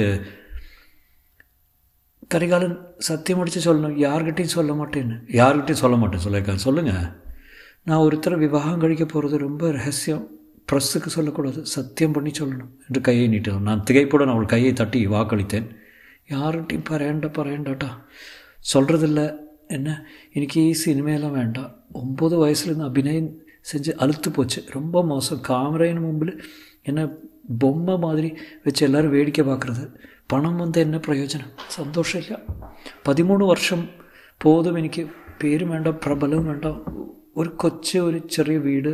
கரிகாலன் 2.34 2.76
சத்தியம் 3.08 3.42
அடித்து 3.42 3.62
சொல்லணும். 3.68 3.96
யார்கிட்டையும் 4.06 4.56
சொல்ல 4.58 4.72
மாட்டேன்னு. 4.80 5.16
யார்கிட்டையும் 5.40 5.82
சொல்ல 5.84 5.96
மாட்டேன் 6.02 6.24
சுலேக்கா 6.26 6.56
சொல்லுங்கள் 6.66 7.08
நான் 7.88 8.04
ஒருத்தர் 8.06 8.44
விவாகம் 8.46 8.82
கழிக்க 8.84 9.06
போகிறது 9.06 9.38
ரொம்ப 9.46 9.72
ரகசியம். 9.78 10.26
ப்ரெஸ்ஸுக்கு 10.70 11.10
சொல்லக்கூடாது. 11.18 11.60
சத்தியம் 11.76 12.16
பண்ணி 12.16 12.32
சொல்லணும் 12.40 12.72
என்று 12.88 13.02
கையை 13.08 13.28
நீட்டினான். 13.28 13.68
நான் 13.70 13.86
திகைப்புடன் 13.90 14.34
அவள் 14.34 14.54
கையை 14.54 14.74
தட்டி 14.74 15.02
வாக்களித்தேன். 15.16 15.70
யார்கிட்டையும் 16.34 16.90
பறையண்ட 16.90 17.30
பரையண்டாட்டா 17.38 17.90
சொல்கிறதில்ல 18.74 19.22
என்ன 19.70 19.90
എനിക്ക് 20.34 20.60
ഈ 20.60 20.72
സിനിമയെല്ലാം 20.80 21.34
വേണ്ട 21.34 21.58
ഒമ്പത് 21.94 22.36
വയസ്സിൽ 22.36 22.70
നിന്ന് 22.72 22.86
അഭിനയം 22.86 23.26
செஞ்சு 23.66 23.92
அழுத்து 24.00 24.30
போச்சு 24.30 24.60
ரொம்ப 24.72 25.04
மோசம் 25.04 25.42
காமரேன்னு 25.48 26.02
மும்பில் 26.02 26.34
என்ன 26.84 27.02
பொம்மை 27.60 27.96
மாதிரி 27.98 28.30
வச்சு 28.66 28.82
எல்லோரும் 28.86 29.12
வேடிக்கை 29.12 29.44
பார்க்குறது 29.46 29.84
பணம் 30.28 30.58
வந்து 30.58 30.80
என்ன 30.80 30.98
பிரயோஜனம் 31.08 31.54
சந்தோஷம் 31.68 32.22
இல்லை 32.22 32.38
പതിമൂന്ന് 33.04 33.46
വർഷം 33.46 33.82
போதும் 34.42 34.76
എനിക്ക് 34.76 35.04
പേരും 35.42 35.70
വേണ്ട 35.70 35.88
പ്രബലവും 36.04 36.46
വേണ്ട 36.46 36.66
ഒരു 37.36 37.50
കൊച്ചു 37.56 37.98
ഒരു 38.00 38.20
ചെറിയ 38.28 38.58
വീട് 38.58 38.92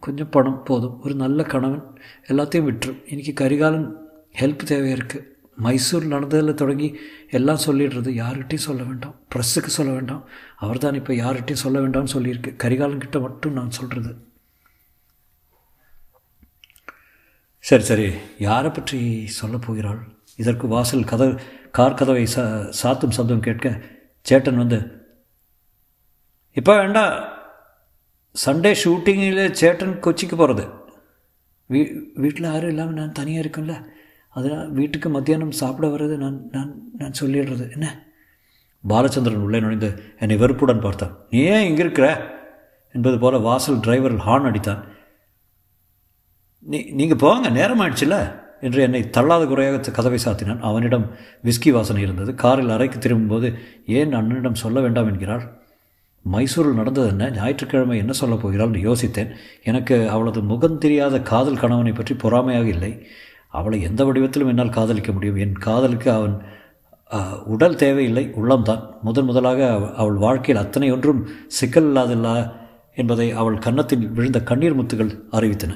കൊഞ്ചം 0.00 0.28
പണം 0.30 0.54
പോതും 0.68 0.92
ഒരു 1.04 1.14
നല്ല 1.14 1.42
കണവൻ 1.54 1.80
എല്ലാത്തെയും 2.26 2.64
വിട്ടും 2.64 2.96
എനിക്ക് 3.10 3.34
കരികാലൻ 3.40 3.84
ഹെൽപ്പ് 4.32 4.66
തേവയാ 4.70 4.94
இருக்குது 4.94 5.26
மைசூர் 5.64 6.06
நடந்ததில் 6.14 6.60
தொடங்கி 6.62 6.88
எல்லாம் 7.38 7.62
சொல்லிடுறது 7.66 8.10
யார்கிட்டையும் 8.22 8.66
சொல்ல 8.68 8.82
வேண்டாம். 8.88 9.14
ப்ரெஸ்ஸுக்கு 9.32 9.70
சொல்ல 9.78 9.90
வேண்டாம். 9.98 10.22
அவர் 10.64 10.82
தான் 10.84 10.98
இப்போ 11.00 11.12
யார்கிட்டையும் 11.22 11.64
சொல்ல 11.64 11.78
வேண்டாம்னு 11.84 12.14
சொல்லியிருக்கு. 12.16 12.52
கரிகாலன்கிட்ட 12.64 13.20
மட்டும் 13.26 13.56
நான் 13.60 13.76
சொல்கிறது 13.78 14.12
சரி 17.64 17.84
சரி. 17.90 18.06
யாரை 18.48 18.70
பற்றி 18.76 18.98
சொல்ல 19.40 19.56
போகிறாள்? 19.66 19.98
இதற்கு 20.42 20.66
வாசல் 20.74 21.10
கதவு 21.10 21.32
கார் 21.78 21.98
கதவை 21.98 22.22
சா 22.34 22.42
சாத்தும் 22.80 23.16
சப்தம் 23.16 23.44
கேட்க 23.46 23.66
சேட்டன் 24.26 24.60
வந்து 24.62 24.78
இப்போ 26.56 26.72
வேண்டாம் 26.82 27.14
சண்டே 28.34 28.72
ஷூட்டிங்கில் 28.82 29.42
சேட்டன் 29.60 29.94
கொச்சிக்கு 30.04 30.36
போகிறது 30.40 30.64
வீ 31.70 31.80
வீட்டில் 32.22 32.48
யாரும் 32.50 32.72
இல்லாமல் 32.72 32.98
நான் 33.00 33.18
தனியாக 33.18 33.42
இருக்கேன்ல. 33.44 33.74
அதனால் 34.30 34.70
வீட்டுக்கு 34.70 35.08
மத்தியானம் 35.08 35.50
சாப்பிட 35.50 35.88
வர்றது 35.88 36.16
நான் 36.16 36.48
நான் 36.50 36.82
நான் 36.98 37.18
சொல்லிடுறது. 37.20 37.72
என்ன? 37.72 38.12
பாலச்சந்திரன் 38.88 39.42
உள்ளே 39.42 39.60
நுழைந்து 39.60 40.02
என்னை 40.18 40.36
வெறுப்புடன் 40.36 40.80
பார்த்தான். 40.80 41.16
நீ 41.30 41.38
ஏன் 41.38 41.66
இங்கே 41.66 41.80
இருக்கிற 41.80 42.38
என்பது 42.92 43.18
போல 43.18 43.38
வாசல் 43.38 43.80
டிரைவர் 43.80 44.16
ஹார்ன் 44.16 44.48
அடித்தான். 44.50 44.84
நீ 46.60 46.86
நீங்கள் 46.90 47.18
போங்க 47.18 47.48
நேரம் 47.48 47.98
என்று 48.60 48.82
என்னை 48.82 49.10
தள்ளாத 49.10 49.46
குறையாக 49.46 49.90
கதவை 49.90 50.18
சாத்தினான். 50.24 50.60
அவனிடம் 50.60 51.10
விஸ்கி 51.44 51.70
வாசனை 51.70 52.02
இருந்தது. 52.02 52.34
காரில் 52.34 52.68
அறைக்கு 52.68 52.98
திரும்பும்போது 52.98 53.58
ஏன் 53.86 54.14
அண்ணனிடம் 54.14 54.52
சொல்ல 54.52 54.80
வேண்டாம் 54.80 55.06
என்கிறாள்? 55.06 55.58
மைசூரில் 56.22 56.74
நடந்தது 56.74 57.08
என்ன? 57.08 57.30
ஞாயிற்றுக்கிழமை 57.30 57.98
என்ன 57.98 58.12
சொல்லப் 58.12 58.42
போகிறாள்? 58.42 58.70
யோசித்தேன். 58.70 59.30
எனக்கு 59.64 60.08
அவளது 60.08 60.42
முகம் 60.42 60.78
தெரியாத 60.78 61.20
காதல் 61.20 61.58
கணவனை 61.58 61.92
பற்றி 61.92 62.14
பொறாமையாக 62.14 62.66
இல்லை. 62.66 63.06
அவளை 63.50 63.82
எந்த 63.82 64.04
வடிவத்திலும் 64.04 64.46
என்னால் 64.46 64.76
காதலிக்க 64.78 65.12
முடியும். 65.12 65.36
என் 65.36 65.52
காதலுக்கு 65.52 66.10
அவன் 66.10 66.42
உடல் 67.46 67.76
தேவையில்லை 67.76 68.32
உள்ளம்தான். 68.40 68.82
முதன் 69.02 69.24
முதலாக 69.24 69.92
அவள் 69.96 70.14
வாழ்க்கையில் 70.14 70.64
அத்தனை 70.64 70.92
ஒன்றும் 70.92 71.28
சிக்கல் 71.46 71.84
இல்லாதில்லா 71.84 72.52
என்பதை 72.94 73.30
அவள் 73.30 73.58
கன்னத்தில் 73.58 74.08
விழுந்த 74.08 74.42
கண்ணீர் 74.42 74.78
முத்துகள் 74.80 75.12
அறிவித்தன. 75.32 75.72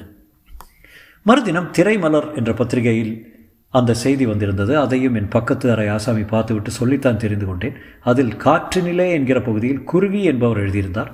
மறுதினம் 1.23 1.71
திரைமலர் 1.77 2.35
என்ற 2.35 2.53
பத்திரிகையில் 2.53 3.13
அந்த 3.69 3.93
செய்தி 3.93 4.25
வந்திருந்தது. 4.25 4.77
அதையும் 4.77 5.15
என் 5.15 5.27
பக்கத்து 5.27 5.71
அறை 5.71 5.87
ஆசாமி 5.87 6.23
பார்த்துவிட்டு 6.23 6.71
சொல்லித்தான் 6.71 7.17
தெரிந்து 7.17 7.45
கொண்டேன். 7.45 7.77
அதில் 8.01 8.33
காற்றுநிலை 8.35 9.07
என்கிற 9.11 9.41
பகுதியில் 9.41 9.83
குருவி 9.83 10.23
என்பவர் 10.23 10.57
எழுதியிருந்தார். 10.57 11.11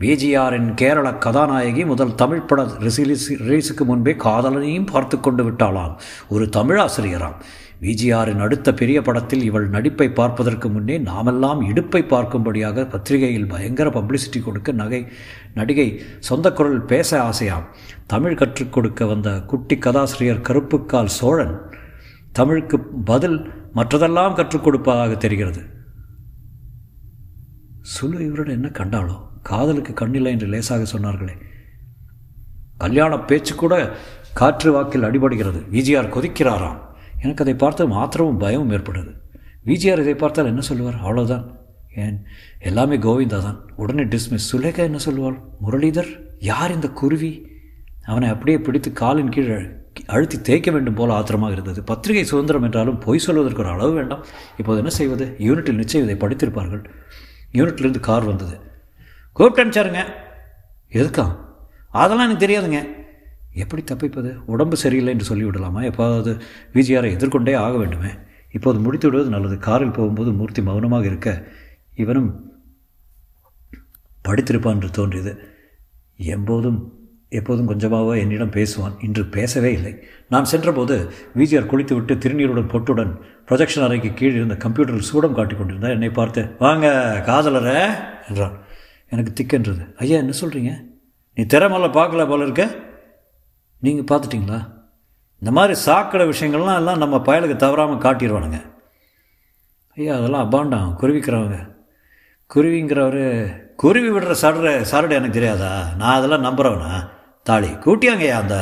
விஜிஆரின் 0.00 0.74
கேரள 0.74 1.14
கதாநாயகி 1.14 1.84
முதல் 1.84 2.14
தமிழ் 2.14 2.40
பட 2.40 2.62
ரிசீலிஸ் 2.62 3.24
ரிலீஸுக்கு 3.28 3.84
முன்பே 3.84 4.12
காதலனையும் 4.12 4.90
பார்த்து 4.90 5.20
கொண்டு 5.20 5.50
விட்டாளாம். 5.50 5.94
ஒரு 6.28 6.48
தமிழாசிரியராம் 6.56 7.34
விஜிஆரின் 7.80 8.38
அடுத்த 8.38 8.74
பெரிய 8.74 9.02
படத்தில் 9.02 9.42
இவள் 9.42 9.68
நடிப்பை 9.68 10.10
பார்ப்பதற்கு 10.10 10.68
முன்னே 10.68 10.98
நாமெல்லாம் 10.98 11.60
இடுப்பை 11.70 12.02
பார்க்கும்படியாக 12.02 12.88
பத்திரிகையில் 12.88 13.46
பயங்கர 13.46 13.90
பப்ளிசிட்டி 13.90 14.42
கொடுக்க 14.44 14.72
நகை 14.72 15.06
நடிகை 15.54 16.00
சொந்த 16.18 16.52
குரல் 16.52 16.84
பேச 16.84 17.10
ஆசையாம். 17.22 17.66
தமிழ் 18.06 18.36
கற்றுக் 18.36 18.72
கொடுக்க 18.72 19.06
வந்த 19.06 19.40
குட்டி 19.40 19.78
கதாசிரியர் 19.78 20.44
கருப்புக்கால் 20.48 21.14
சோழன் 21.20 21.60
தமிழுக்கு 22.32 22.78
பதில் 22.80 23.38
மற்றதெல்லாம் 23.74 24.34
கற்றுக் 24.34 24.64
கொடுப்பதாக 24.64 25.14
தெரிகிறது. 25.14 25.62
சுலு 27.80 28.26
இவருடன் 28.26 28.54
என்ன 28.54 28.68
கண்டாளோ? 28.68 29.16
காதலுக்கு 29.50 29.92
கண்ணில்லை 29.92 30.30
என்று 30.34 30.46
லேசாக 30.46 30.86
சொன்னார்களே. 30.92 31.34
கல்யாண 32.76 33.18
பேச்சு 33.18 33.54
கூட 33.54 33.74
காற்று 34.32 34.72
வாக்கில் 34.72 35.06
அடிபடுகிறது. 35.08 35.60
விஜிஆர் 35.76 36.12
கொதிக்கிறாராம். 36.16 36.78
எனக்கு 37.22 37.44
அதை 37.44 37.54
பார்த்து 37.54 37.88
மாத்திரமும் 37.88 38.42
பயமும் 38.42 38.70
ஏற்படுது 38.70 39.12
விஜிஆர் 39.66 40.02
இதை 40.04 40.14
பார்த்தால் 40.14 40.46
என்ன 40.46 40.60
சொல்லுவார்? 40.60 40.98
அவ்வளோதான் 41.04 41.46
ஏன்? 41.94 42.18
எல்லாமே 42.58 42.96
கோவிந்தா 42.96 43.38
தான் 43.42 43.58
உடனே 43.76 44.04
டிஸ்மிஸ் 44.04 44.48
சுலேகா 44.52 44.82
என்ன 44.90 44.98
சொல்லுவாள்? 45.06 45.38
முரளிதர்? 45.64 46.10
யார் 46.38 46.74
இந்த 46.74 46.88
குருவி? 47.00 47.32
அவனை 48.04 48.28
அப்படியே 48.28 48.58
பிடித்து 48.58 48.92
காலின் 48.92 49.28
கீழ் 49.28 49.52
அழுத்தி 50.06 50.40
தேய்க்க 50.40 50.70
வேண்டும் 50.70 50.94
போல 50.94 51.12
ஆத்திரமாக 51.12 51.52
இருந்தது. 51.52 51.80
பத்திரிகை 51.82 52.24
சுதந்திரம் 52.24 52.62
என்றாலும் 52.62 52.98
பொய் 52.98 53.18
சொல்வதற்கு 53.18 53.62
ஒரு 53.62 53.70
அளவு 53.70 53.92
வேண்டாம். 53.92 54.24
இப்போது 54.56 54.78
என்ன 54.78 54.90
செய்வது? 54.90 55.24
யூனிட்டில் 55.38 55.80
நிச்சயம் 55.82 56.08
இதை 56.08 56.16
படித்திருப்பார்கள். 56.22 56.84
யூனிட்லேருந்து 57.52 58.00
கார் 58.00 58.24
வந்தது. 58.24 58.56
கூப்பிட்டு 59.38 59.62
அனுப்பிச்சாருங்க. 59.62 60.00
எதுக்கா? 60.92 61.24
அதெல்லாம் 61.90 62.26
எனக்கு 62.26 62.46
தெரியாதுங்க. 62.46 62.80
எப்படி 63.52 63.82
தப்பிப்பது? 63.82 64.30
உடம்பு 64.46 64.76
சரியில்லை 64.76 65.12
என்று 65.12 65.28
சொல்லிவிடலாமா? 65.28 65.84
எப்போதாவது 65.84 66.32
விஜிஆரை 66.74 67.10
எதிர்கொண்டே 67.10 67.54
ஆக 67.54 67.76
வேண்டுமே. 67.76 68.10
இப்போது 68.52 68.78
முடித்து 68.78 69.06
விடுவது 69.08 69.30
நல்லது. 69.30 69.58
காரில் 69.58 69.90
போகும்போது 69.90 70.32
மூர்த்தி 70.32 70.62
மௌனமாக 70.62 71.06
இருக்க 71.06 71.44
இவனும் 71.96 72.30
படித்திருப்பான் 74.28 74.76
என்று 74.76 74.90
தோன்றியது. 74.90 75.38
எப்போதும் 76.16 76.78
எப்போதும் 77.28 77.66
கொஞ்சமாக 77.66 78.18
என்னிடம் 78.18 78.50
பேசுவான். 78.50 79.04
இன்று 79.04 79.24
பேசவே 79.24 79.72
இல்லை. 79.72 80.02
நான் 80.28 80.44
சென்றபோது 80.44 81.10
விஜிஆர் 81.36 81.66
குளித்துவிட்டு 81.66 82.14
திருநீருடன் 82.14 82.72
பொட்டுடன் 82.74 83.12
ப்ரொஜெக்ஷன் 83.48 83.84
அறைக்கு 83.84 84.14
கீழ் 84.14 84.34
இருந்த 84.34 84.54
கம்ப்யூட்டரில் 84.54 85.08
சூடம் 85.10 85.34
காட்டிக் 85.34 85.58
கொண்டிருந்தார். 85.58 85.90
என்னை 85.90 86.10
பார்த்து 86.10 86.56
வாங்க 86.58 86.86
காதலரே 87.26 87.82
என்றான். 88.28 88.66
எனக்கு 89.08 89.32
திக்கென்றது. 89.38 89.96
ஐயா 89.96 90.18
என்ன 90.18 90.32
சொல்கிறீங்க 90.40 90.72
நீ 91.34 91.42
திறமெல்லாம் 91.42 91.96
பார்க்கல 91.98 92.28
போல 92.28 92.42
இருக்க. 92.42 92.64
நீங்கள் 93.80 94.08
பார்த்துட்டிங்களா? 94.10 94.60
இந்த 95.40 95.50
மாதிரி 95.50 95.74
சாக்கடை 95.74 96.26
விஷயங்கள்லாம் 96.28 96.76
எல்லாம் 96.76 96.98
நம்ம 96.98 97.16
பயலுக்கு 97.16 97.56
தவறாமல் 97.56 98.04
காட்டிடுவானுங்க. 98.04 98.60
ஐயா 99.96 100.16
அதெல்லாம் 100.16 100.50
அபாண்டாம். 100.50 100.90
குருவிக்கிறவங்க. 101.00 101.58
குருவிங்கிறவர் 102.54 103.22
குருவி 103.76 104.10
விடுற 104.10 104.34
சடுற 104.42 104.84
சரடு 104.90 105.10
எனக்கு 105.10 105.30
தெரியாதா? 105.30 105.72
நான் 105.96 106.16
அதெல்லாம் 106.16 106.44
நம்புகிறவனா 106.44 107.08
தாலி 107.42 107.66
கூட்டியாங்கய்யா 107.66 108.38
அந்த 108.42 108.56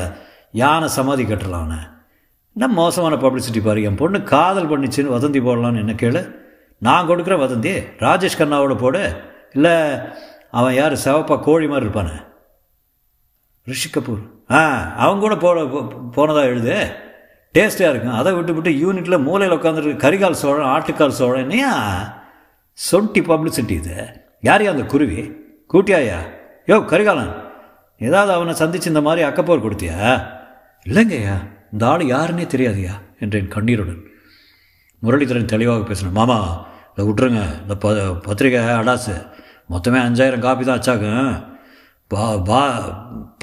யானை 0.53 0.89
சமாதி 0.89 1.25
கட்டலாம் 1.25 1.63
அவனை. 1.63 1.77
என்ன 2.53 2.69
மோசமான 2.69 3.15
பப்ளிசிட்டி 3.17 3.65
பாரு 3.65 3.83
என் 3.83 3.97
பொண்ணு 3.97 4.23
காதல் 4.23 4.69
பண்ணிச்சுன்னு 4.69 5.15
வதந்தி 5.15 5.41
போடலான்னு 5.41 5.83
என்ன 5.85 5.93
கேளு? 5.93 6.23
நான் 6.79 7.09
கொடுக்குற 7.09 7.35
வதந்தி 7.43 7.73
ராஜேஷ் 7.99 8.39
கண்ணாவோட 8.39 8.79
போடு. 8.79 9.03
இல்லை 9.53 9.73
அவன் 10.51 10.75
யார்? 10.75 10.93
சிவப்பா 10.93 11.41
கோழி 11.41 11.69
மாதிரி 11.69 11.87
இருப்பானே. 11.87 12.25
ரிஷி 13.65 13.91
கபூர். 13.91 14.23
ஆ 14.51 14.61
அவங்க 14.97 15.21
கூட 15.21 15.37
போ 15.37 15.83
போனதாக 16.15 16.47
எழுது? 16.47 16.91
டேஸ்ட்டாக 17.55 17.91
இருக்கும். 17.91 18.15
அதை 18.15 18.33
விட்டு 18.33 18.55
விட்டு 18.55 18.71
யூனிட்டில் 18.71 19.23
மூலையில் 19.23 19.59
உட்காந்துருக்கு 19.59 20.05
கரிகால் 20.05 20.41
சோழன் 20.43 20.67
ஆட்டுக்கால் 20.67 21.19
சோழன் 21.21 21.51
ஏன் 21.51 22.05
சொட்டி 22.73 23.21
பப்ளிசிட்டி 23.21 23.71
இது. 23.71 24.25
யாரையா 24.43 24.71
அந்த 24.71 24.83
குருவி? 24.83 25.33
கூட்டியாயா? 25.73 26.19
யோ 26.67 26.85
கரிகாலன் 26.85 27.45
ஏதாவது 27.99 28.33
அவனை 28.33 28.55
சந்திச்சு 28.55 28.87
இந்த 28.87 29.01
மாதிரி 29.01 29.29
அக்கப்போர் 29.29 29.65
கொடுத்தியா? 29.67 30.25
இல்லைங்கய்யா 30.85 31.37
இந்த 31.73 31.89
ஆள் 31.89 32.01
யாருன்னே 32.01 32.47
தெரியாதுயா 32.55 32.93
என்றேன் 33.21 33.49
கண்ணீருடன். 33.49 34.03
முரளிதரன் 35.03 35.45
தெளிவாக 35.45 35.83
பேசினேன். 35.83 36.13
மாமா 36.13 36.67
இதை 36.97 37.11
விட்ருங்க 37.11 37.61
இந்த 37.61 37.77
ப 37.77 37.95
பத்திரிக்கை 38.27 38.63
அடாசு. 38.63 39.27
மொத்தமே 39.71 39.99
அஞ்சாயிரம் 40.07 40.45
காப்பி 40.47 40.65
தான் 40.65 40.79
அச்சாக்கும் 40.81 41.31
பா 42.13 42.25
பா 42.49 42.61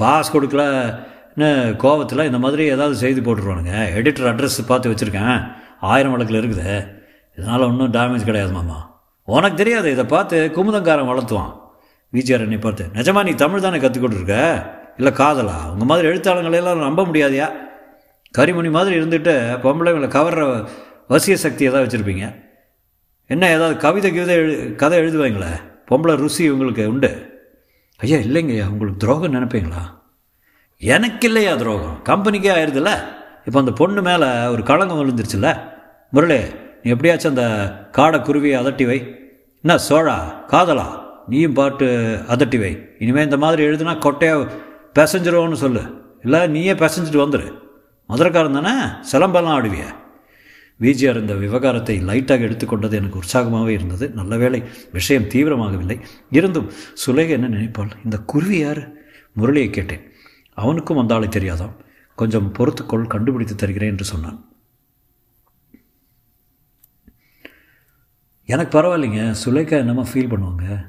பாஸ் 0.02 0.34
கொடுக்கலன்னு 0.34 1.50
கோபத்தில் 1.84 2.28
இந்த 2.30 2.40
மாதிரி 2.44 2.64
ஏதாவது 2.76 2.96
செய்தி 3.02 3.22
போட்டுருவானுங்க. 3.22 3.74
எடிட்டர் 3.98 4.30
அட்ரஸ் 4.32 4.60
பார்த்து 4.72 4.92
வச்சுருக்கேன். 4.92 5.38
ஆயிரம் 5.92 6.14
வழக்கில் 6.14 6.40
இருக்குது. 6.42 6.68
இதனால் 7.38 7.68
ஒன்றும் 7.70 7.94
டேமேஜ் 7.96 8.30
கிடையாது 8.30 8.52
மாமா. 8.52 8.78
உனக்கு 9.28 9.60
தெரியாது 9.62 9.88
இதை 9.96 10.06
பார்த்து 10.06 10.38
குமுதங்காரன் 10.56 11.10
வளர்த்துவான். 11.12 11.52
விஜிஆர் 12.14 12.46
என்னை 12.46 12.60
பார்த்து 12.60 12.84
நிஜமா 12.98 13.22
நீ 13.28 13.34
தமிழ் 13.44 13.66
தானே 13.66 13.78
கற்றுக்கிட்டு 13.84 14.20
இருக்க 14.20 14.38
இல்லை 15.00 15.12
காதலா? 15.20 15.58
உங்கள் 15.74 15.90
மாதிரி 15.92 16.10
எழுத்தாளங்களெல்லாம் 16.12 16.86
நம்ப 16.88 17.04
முடியாதியா? 17.10 17.48
கரிமணி 18.38 18.70
மாதிரி 18.78 18.94
இருந்துட்டு 19.00 19.34
பொம்பளைங்களை 19.64 20.10
கவர்ற 20.18 20.42
வசிய 21.14 21.36
சக்தி 21.46 21.64
ஏதாவது 21.70 21.86
வச்சுருப்பீங்க? 21.86 22.26
என்ன 23.30 23.50
ஏதாவது 23.58 23.76
கவிதை 23.86 24.10
கவிதை 24.12 24.36
எழு 24.42 24.54
கதை 24.82 24.98
எழுதுவாங்களே? 25.04 25.52
பொம்பளை 25.92 26.16
ருசி 26.16 26.50
உங்களுக்கு 26.50 26.88
உண்டு? 26.88 27.42
ஐயா 27.98 28.18
இல்லைங்கய்யா 28.18 28.70
உங்களுக்கு 28.70 28.98
துரோகம் 28.98 29.34
நினைப்பீங்களா? 29.34 29.82
எனக்கு 30.78 31.28
இல்லையா 31.28 31.56
துரோகம்? 31.56 32.02
கம்பெனிக்கே 32.04 32.52
ஆயிடுதுல்ல 32.56 32.98
இப்போ 33.46 33.60
அந்த 33.60 33.72
பொண்ணு 33.72 34.02
மேலே 34.02 34.46
ஒரு 34.46 34.64
களங்கம் 34.64 35.00
விழுந்துருச்சுல்ல? 35.00 35.60
முரளி 36.10 36.38
நீ 36.84 36.90
எப்படியாச்சும் 36.90 37.36
அந்த 37.36 37.74
காடை 37.98 38.22
குருவியை 38.22 38.60
அதட்டி 38.60 38.86
வை. 38.86 39.20
என்ன 39.62 39.82
சோழா 39.90 40.46
காதலா? 40.48 41.02
நீயும் 41.28 41.54
பாட்டு 41.54 42.20
அதட்டி 42.28 42.60
வை. 42.60 42.90
இனிமேல் 43.00 43.24
இந்த 43.24 43.38
மாதிரி 43.38 43.64
எழுதுனா 43.64 43.98
கொட்டையாக 44.00 44.50
பிசைஞ்சிருவோன்னு 44.96 45.54
சொல்லு. 45.54 45.82
இல்லை 46.24 46.48
நீயே 46.48 46.74
பேசஞ்சிட்டு 46.74 47.24
வந்துடு 47.24 47.62
மதுரைக்காரன் 48.08 48.62
தானே? 48.62 48.72
சிலம்பெல்லாம் 49.12 49.56
ஆடுவிய. 49.58 49.84
விஜிஆர் 50.80 51.20
இந்த 51.20 51.34
விவகாரத்தை 51.34 52.04
லைட்டாக 52.04 52.46
எடுத்துக்கொண்டது 52.46 52.92
எனக்கு 52.92 53.20
உற்சாகமாகவே 53.20 53.68
இருந்தது. 53.68 54.10
நல்ல 54.10 54.38
வேளை 54.38 54.64
விஷயம் 54.92 55.24
தீவிரமாகவில்லை. 55.24 56.02
இருந்தும் 56.30 56.72
சுலேக 57.06 57.30
என்ன 57.30 57.48
நினைப்பாள்? 57.48 57.90
இந்த 58.04 58.18
குருவி 58.18 58.58
யார்? 58.58 58.92
முரளியை 59.38 59.70
கேட்டேன். 59.70 60.12
அவனுக்கும் 60.54 60.98
அந்த 60.98 61.16
ஆளை 61.16 61.28
தெரியாதாம். 61.28 61.76
கொஞ்சம் 62.16 62.54
பொறுத்துக்கொள் 62.54 63.08
கண்டுபிடித்து 63.08 63.56
தருகிறேன் 63.56 63.90
என்று 63.90 64.06
சொன்னான். 64.06 64.52
எனக்கு 68.46 68.82
பரவாயில்லைங்க. 68.82 69.36
சுலேகா 69.46 69.72
என்னமா 69.72 70.02
ஃபீல் 70.02 70.32
பண்ணுவாங்க? 70.32 70.86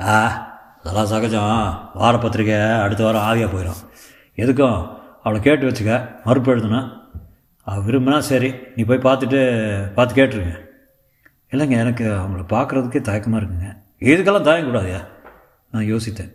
ஆ 0.00 0.44
அதெல்லாம் 0.78 1.06
சகஜம். 1.06 1.90
வார 1.94 2.18
பத்திரிக்கை 2.18 2.60
அடுத்த 2.60 3.04
வாரம் 3.04 3.22
ஆவியாக 3.22 3.54
போயிடும். 3.54 3.88
எதுக்கும்? 4.36 4.96
அவளை 5.22 5.40
கேட்டு 5.40 5.70
வச்சுக்க. 5.70 6.10
மறுப்பு 6.24 6.56
எழுதுனா? 6.56 7.04
விரும்பினா 7.86 8.18
சரி 8.30 8.50
நீ 8.76 8.82
போய் 8.88 9.06
பார்த்துட்டு 9.06 9.38
பார்த்து 9.96 10.18
கேட்டுருங்க. 10.18 10.54
இல்லைங்க 11.52 11.76
எனக்கு 11.84 12.04
அவங்கள 12.20 12.42
பார்க்குறதுக்கே 12.54 13.00
தயக்கமாக 13.08 13.40
இருக்குங்க. 13.40 13.68
இதுக்கெல்லாம் 14.10 14.48
தயங்கக்கூடாதுயா? 14.48 15.00
நான் 15.72 15.88
யோசித்தேன். 15.92 16.32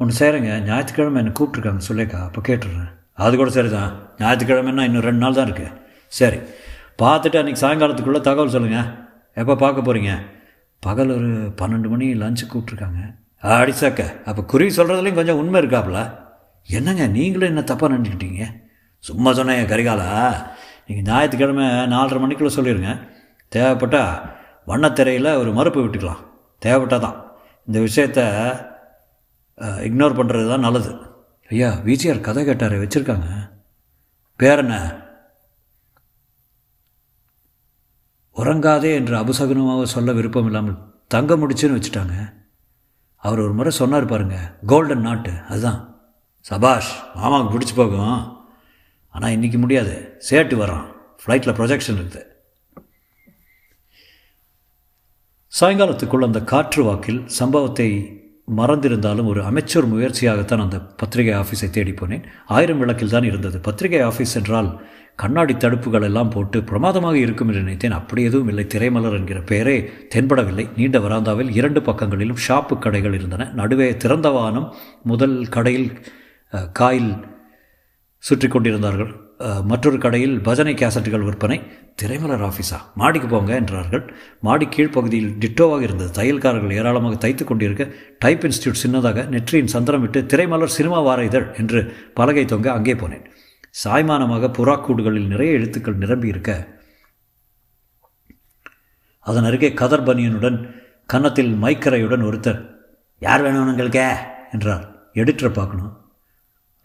ஒன்று 0.00 0.18
செய்கிறேங்க 0.20 0.50
ஞாயிற்றுக்கிழமை 0.68 1.20
என்னை 1.22 1.32
கூப்பிட்ருக்காங்க 1.38 1.82
சொல்லேக்கா 1.88 2.18
அப்போ 2.26 2.40
கேட்டுடுறேன். 2.48 2.90
அது 3.24 3.36
கூட 3.36 3.50
சரி 3.58 3.70
தான் 3.76 3.92
ஞாயிற்றுக்கிழமைன்னா 4.20 4.82
இன்னும் 4.88 5.06
ரெண்டு 5.06 5.22
நாள் 5.24 5.36
தான் 5.38 5.48
இருக்குது 5.48 5.72
சரி 6.18 6.38
பார்த்துட்டு 7.02 7.38
அன்றைக்கி 7.40 7.60
சாயங்காலத்துக்குள்ளே 7.62 8.20
தகவல் 8.28 8.54
சொல்லுங்கள் 8.56 8.88
எப்போ 9.40 9.54
பார்க்க 9.62 9.86
போகிறீங்க 9.88 10.12
பகல் 10.82 11.10
ஒரு 11.16 11.30
பன்னெண்டு 11.60 11.88
மணி 11.92 12.06
லஞ்சு 12.22 12.44
கூப்பிட்ருக்காங்க 12.52 13.00
அடிச்சாக்க 13.58 14.02
அப்போ 14.28 14.42
குருவி 14.52 14.70
சொல்கிறதுலையும் 14.78 15.18
கொஞ்சம் 15.18 15.40
உண்மை 15.42 15.60
இருக்காப்புல 15.62 16.00
என்னங்க 16.68 17.04
நீங்களும் 17.16 17.50
என்ன 17.52 17.62
தப்பாக 17.70 17.92
நினச்சிக்கிட்டீங்க? 17.92 18.44
சும்மா 19.04 19.30
சொன்னேன் 19.38 19.70
கரிகாலா. 19.72 20.08
நீங்கள் 20.86 21.06
ஞாயிற்றுக்கிழமை 21.10 21.66
நாலரை 21.94 22.18
மணிக்குள்ளே 22.22 22.52
சொல்லிடுங்க 22.56 22.92
தேவைப்பட்டா 23.52 24.02
வண்ணத்திரையில் 24.70 25.38
ஒரு 25.40 25.50
மறுப்பு 25.58 25.80
விட்டுக்கலாம். 25.82 26.22
தேவைப்பட்டால் 26.64 27.04
தான் 27.06 27.18
இந்த 27.68 27.78
விஷயத்த 27.86 28.20
இக்னோர் 29.88 30.18
பண்ணுறது 30.18 30.46
தான் 30.52 30.66
நல்லது. 30.66 30.90
ஐயா 31.50 31.68
விஜிஆர் 31.86 32.26
கதை 32.26 32.42
கேட்டார் 32.48 32.74
வச்சுருக்காங்க. 32.82 33.28
பேர் 34.40 34.62
என்ன? 34.64 34.76
உறங்காதே 38.40 38.90
என்று 38.98 39.14
அபசகுனமாக 39.20 39.86
சொல்ல 39.94 40.12
விருப்பம் 40.18 40.48
இல்லாமல் 40.50 40.80
தங்க 41.14 41.34
முடிச்சுன்னு 41.42 41.76
வச்சுட்டாங்க. 41.76 42.16
அவர் 43.22 43.42
ஒரு 43.44 43.54
முறை 43.58 43.70
சொன்னார் 43.78 44.12
பாருங்க 44.12 44.36
கோல்டன் 44.72 45.06
நாட்டு 45.06 45.32
அதுதான். 45.52 45.80
சபாஷ் 46.50 46.92
மாமாவுக்கு 47.20 47.54
பிடிச்சி 47.54 47.74
போகும். 47.80 48.18
ஆனால் 49.18 49.32
இன்றைக்கி 49.36 49.58
முடியாது. 49.62 49.94
சேட்டு 50.26 50.56
வரான். 50.62 50.84
ஃப்ளைட்டில் 51.22 51.54
ப்ரொஜெக்ஷன் 51.58 51.96
இருக்குது 52.00 52.24
சாயங்காலத்துக்குள் 55.52 56.26
அந்த 56.26 56.40
காற்று 56.50 56.82
வாக்கில் 56.88 57.18
சம்பவத்தை 57.38 57.86
மறந்திருந்தாலும் 58.58 59.30
ஒரு 59.30 59.40
அமைச்சர் 59.48 59.88
முயற்சியாகத்தான் 59.92 60.62
அந்த 60.64 60.78
பத்திரிகை 61.00 61.32
ஆஃபீஸை 61.40 61.68
தேடி 61.76 61.92
போனேன். 62.00 62.22
ஆயிரம் 62.56 62.80
விளக்கில் 62.82 63.14
தான் 63.14 63.26
இருந்தது. 63.30 63.56
பத்திரிகை 63.66 64.00
ஆஃபீஸ் 64.10 64.34
என்றால் 64.40 64.68
கண்ணாடி 65.22 65.54
தடுப்புகள் 65.64 66.06
எல்லாம் 66.08 66.30
போட்டு 66.34 66.60
பிரமாதமாக 66.70 67.18
இருக்கும் 67.24 67.50
என்று 67.50 67.62
நினைத்தேன். 67.64 67.96
அப்படி 68.00 68.22
எதுவும் 68.28 68.50
இல்லை. 68.52 68.64
திரைமலர் 68.74 69.16
என்கிற 69.18 69.40
பெயரே 69.50 69.76
தென்படவில்லை. 70.14 70.66
நீண்ட 70.78 70.98
வராந்தாவில் 71.06 71.50
இரண்டு 71.58 71.82
பக்கங்களிலும் 71.88 72.42
ஷாப்பு 72.46 72.76
கடைகள் 72.86 73.16
இருந்தன. 73.18 73.48
நடுவே 73.60 73.88
திறந்த 74.04 74.30
வானம் 74.38 74.68
முதல் 75.12 75.36
கடையில் 75.56 75.90
காயில் 76.80 77.12
சுற்றி 78.24 78.48
கொண்டிருந்தார்கள் 78.48 79.10
மற்றொரு 79.70 79.98
கடையில் 80.04 80.34
பஜனை 80.46 80.72
கேசட்டுகள் 80.74 81.24
விற்பனை. 81.26 81.58
திரைமலர் 82.00 82.42
ஆஃபீஸா 82.46 82.78
மாடிக்கு 83.00 83.28
போங்க 83.28 83.52
என்றார்கள். 83.60 84.02
மாடி 84.46 84.66
கீழ்ப்பகுதியில் 84.74 85.34
டிட்டோவாக 85.42 85.86
இருந்தது. 85.86 86.10
தையல்காரர்கள் 86.18 86.74
ஏராளமாக 86.78 87.18
தைத்து 87.24 87.44
கொண்டிருக்க 87.50 87.84
டைப் 88.24 88.46
இன்ஸ்டியூட் 88.48 88.80
சின்னதாக 88.84 89.24
நெற்றியின் 89.34 89.72
சந்திரம் 89.74 90.02
விட்டு 90.04 90.20
திரைமலர் 90.32 90.76
சினிமா 90.78 91.00
வார 91.08 91.22
இதழ் 91.28 91.46
என்று 91.60 91.82
பலகை 92.20 92.44
தொங்க 92.54 92.68
அங்கே 92.72 92.94
போனேன். 92.94 93.24
சாய்மானமாக 93.84 94.50
புறாக்கூடுகளில் 94.58 95.30
நிறைய 95.34 95.56
எழுத்துக்கள் 95.58 96.02
நிரம்பி 96.02 96.28
இருக்க 96.34 96.50
அதன் 99.26 99.46
அருகே 99.48 99.70
கதர் 99.80 100.06
பனியனுடன் 100.08 100.58
கன்னத்தில் 101.12 101.52
மைக்கரையுடன் 101.62 102.26
ஒருத்தர் 102.28 102.60
யார் 103.22 103.42
வேணும் 103.46 103.68
உங்களுக்கு? 103.70 104.06
என்றார். 104.54 104.84
எடிட்டரை 105.20 105.50
பார்க்கணும். 105.52 105.92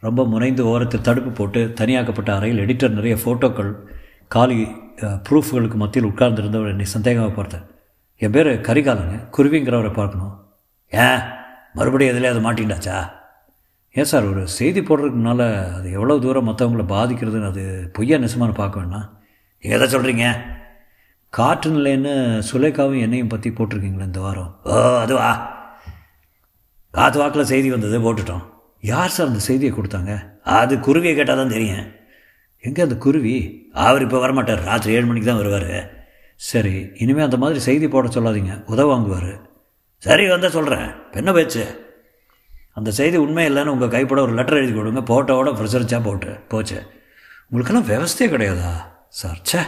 ரொம்ப 0.05 0.21
முனைந்து 0.33 0.63
ஓரத்தில் 0.71 1.05
தடுப்பு 1.07 1.31
போட்டு 1.39 1.61
தனியாக்கப்பட்ட 1.79 2.29
அறையில் 2.37 2.61
எடிட்டர் 2.65 2.97
நிறைய 2.97 3.15
ஃபோட்டோக்கள் 3.23 3.71
காலி 4.35 4.57
ப்ரூஃப்களுக்கு 5.27 5.77
மத்தியில் 5.83 6.09
உட்கார்ந்துருந்தவர் 6.11 6.71
என்னை 6.73 6.87
சந்தேகமாக 6.95 7.31
பார்த்தேன். 7.37 7.65
என் 8.21 8.33
பேர் 8.35 8.49
கரிகாலங்க 8.67 9.17
குருவிங்கிறவரை 9.35 9.91
பார்க்கணும். 9.99 10.33
ஏன்? 10.91 11.21
மறுபடியும் 11.77 12.13
எதுலேயே 12.13 12.31
அது 12.33 12.41
மாட்டிண்டாச்சா 12.47 12.97
ஏன் 13.95 14.09
சார் 14.11 14.29
ஒரு 14.31 14.43
செய்தி 14.57 14.81
போடுறதுக்கு 14.81 15.17
முன்னால் 15.19 15.45
அது 15.77 15.87
எவ்வளோ 15.97 16.15
தூரம் 16.23 16.47
மற்றவங்கள 16.49 16.83
பாதிக்கிறதுன்னு 16.93 17.49
அது 17.51 17.63
பொய்யா 17.95 18.17
நெசமான 18.23 18.53
பார்க்க 18.59 18.81
வேணாம். 18.81 19.07
நீங்கள் 19.63 19.77
எதை 19.77 19.87
சொல்கிறீங்க 19.93 20.27
காற்று 21.33 21.69
நிலைன்னு 21.75 22.13
சுலேகாவும் 22.49 23.03
என்னையும் 23.05 23.31
பற்றி 23.33 23.49
போட்டிருக்கீங்களே 23.49 24.09
இந்த 24.09 24.21
வாரம். 24.25 24.51
ஓ 24.71 24.79
அதுவா? 25.03 25.29
காற்று 26.93 27.19
வாக்கில் 27.21 27.51
செய்தி 27.51 27.69
வந்தது 27.75 27.99
போட்டுட்டோம். 28.05 28.43
யார் 28.83 29.09
சார் 29.09 29.27
அந்த 29.27 29.39
செய்தியை 29.39 29.73
கொடுத்தாங்க? 29.73 30.13
அது 30.43 30.75
குருவியை 30.75 31.15
கேட்டால் 31.15 31.37
தான் 31.37 31.49
தெரியும். 31.49 31.85
எங்கே 32.59 32.81
அந்த 32.81 32.95
குருவி? 32.95 33.35
அவர் 33.73 34.01
இப்போ 34.01 34.27
வரமாட்டார். 34.27 34.63
ராத்திரி 34.63 34.93
ஏழு 34.93 35.05
மணிக்கு 35.05 35.27
தான் 35.27 35.41
வருவார். 35.41 36.01
சரி 36.35 36.91
இனிமேல் 36.93 37.23
அந்த 37.23 37.37
மாதிரி 37.37 37.59
செய்தி 37.59 37.87
போட 37.87 38.07
சொல்லாதீங்க. 38.07 38.63
உதவ 38.65 38.87
வாங்குவார். 38.87 39.33
சரி 39.97 40.27
வந்தால் 40.27 40.51
சொல்கிறேன் 40.51 40.87
என்ன 41.11 41.33
பேச்சு. 41.33 41.63
அந்த 42.73 42.91
செய்தி 42.91 43.17
உண்மை 43.17 43.45
இல்லைன்னு 43.49 43.73
உங்கள் 43.75 43.89
கைப்பட 43.89 44.21
ஒரு 44.21 44.33
லெட்டர் 44.33 44.57
எழுதி 44.57 44.73
கொடுங்க. 44.73 45.01
போட்டோவோட 45.01 45.51
பிரசரிச்சா 45.59 46.03
போட்டு. 46.03 46.31
போச்சு. 46.47 46.79
உங்களுக்கெல்லாம் 47.49 47.89
விவஸ்தையே 47.91 48.29
கிடையாதா? 48.29 48.73
சார் 49.09 49.39
சே 49.43 49.59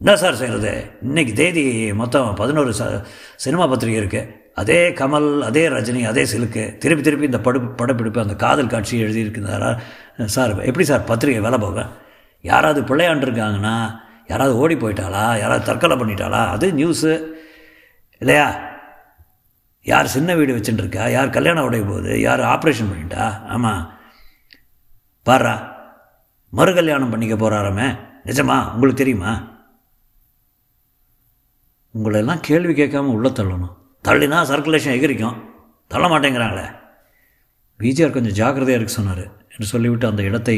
என்ன 0.00 0.16
சார் 0.16 0.34
செய்கிறது 0.34 0.72
இன்றைக்கி 1.08 1.32
தேதி 1.32 1.92
மொத்தம் 1.92 2.34
பதினோரு 2.34 2.70
ச 2.72 3.04
சினிமா 3.36 3.66
பத்திரிகை 3.66 4.00
இருக்குது 4.02 4.41
அதே 4.54 4.90
கமல் 4.90 5.40
அதே 5.40 5.68
ரஜினி 5.68 6.04
அதே 6.06 6.24
சிலுக்கு 6.24 6.78
திருப்பி 6.78 7.04
திருப்பி 7.04 7.24
இந்த 7.24 7.40
படு 7.40 7.60
படப்பிடிப்பு 7.60 8.20
அந்த 8.20 8.36
காதல் 8.36 8.66
காட்சி 8.66 9.02
எழுதியிருக்கிறாரா? 9.02 9.80
சார் 10.24 10.60
எப்படி 10.60 10.84
சார் 10.84 11.04
பத்திரிகை 11.04 11.42
வேலை 11.42 11.58
போக? 11.58 11.86
யாராவது 12.42 12.80
பிள்ளையாண்டுருக்காங்கன்னா 12.82 14.00
யாராவது 14.28 14.56
ஓடி 14.56 14.74
போயிட்டாளா? 14.74 15.38
யாராவது 15.38 15.64
தற்கொலை 15.64 15.96
பண்ணிட்டாளா? 15.96 16.46
அது 16.48 16.72
நியூஸு 16.72 17.34
இல்லையா? 18.18 18.70
யார் 19.82 20.06
சின்ன 20.06 20.34
வீடு 20.34 20.56
வச்சுட்டுருக்கா? 20.56 21.10
யார் 21.10 21.30
கல்யாணம் 21.30 21.64
உடைய 21.64 21.84
போகுது 21.84 22.20
யார் 22.20 22.40
ஆப்ரேஷன் 22.40 22.90
பண்ணிட்டா? 22.92 23.46
ஆமாம் 23.46 23.92
பாரா 25.26 25.70
மறு 26.50 26.74
கல்யாணம் 26.74 27.10
பண்ணிக்க 27.10 27.34
போகிறாராமே 27.36 27.98
நிஜமா? 28.26 28.72
உங்களுக்கு 28.72 29.04
தெரியுமா? 29.04 29.50
உங்களெல்லாம் 31.98 32.38
கேள்வி 32.40 32.82
கேட்காம 32.82 33.12
உள்ளே 33.16 33.28
தள்ளணும். 33.28 33.80
தள்ளினா 34.06 34.38
சர்க்குலேஷன் 34.50 34.94
எகிரிக்கும். 34.98 35.36
தள்ள 35.92 36.06
மாட்டேங்கிறாங்களே. 36.12 36.64
விஜிஆர் 37.80 38.14
கொஞ்சம் 38.14 38.34
ஜாக்கிரதையாக 38.38 38.78
இருக்க 38.78 38.92
சொன்னார் 38.96 39.22
என்று 39.52 39.66
சொல்லிவிட்டு 39.72 40.06
அந்த 40.08 40.22
இடத்தை 40.28 40.56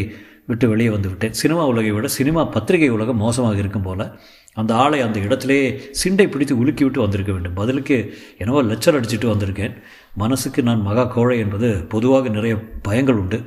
விட்டு 0.50 0.66
வெளியே 0.70 0.90
வந்துவிட்டேன். 0.94 1.34
சினிமா 1.40 1.62
உலகை 1.72 1.90
விட 1.96 2.06
சினிமா 2.16 2.42
பத்திரிகை 2.54 2.88
உலகம் 2.96 3.20
மோசமாக 3.24 3.60
இருக்கும் 3.62 3.86
போல் 3.86 4.04
அந்த 4.60 4.72
ஆளை 4.84 4.98
அந்த 5.06 5.18
இடத்திலே 5.26 5.60
சிண்டை 6.00 6.26
பிடித்து 6.32 6.54
உலுக்கி 6.62 6.82
விட்டு 6.86 7.00
வந்திருக்க 7.04 7.32
வேண்டும். 7.36 7.56
பதிலுக்கு 7.60 7.96
என்னவோ 8.42 8.60
லெச்சர் 8.70 8.98
அடிச்சுட்டு 8.98 9.32
வந்திருக்கேன். 9.32 9.74
மனசுக்கு 10.22 10.60
நான் 10.68 10.84
மகா 10.88 11.04
கோழை 11.14 11.38
என்பது 11.44 11.70
பொதுவாக 11.94 12.34
நிறைய 12.36 12.56
பயங்கள் 12.88 13.20
உண்டு. 13.22 13.40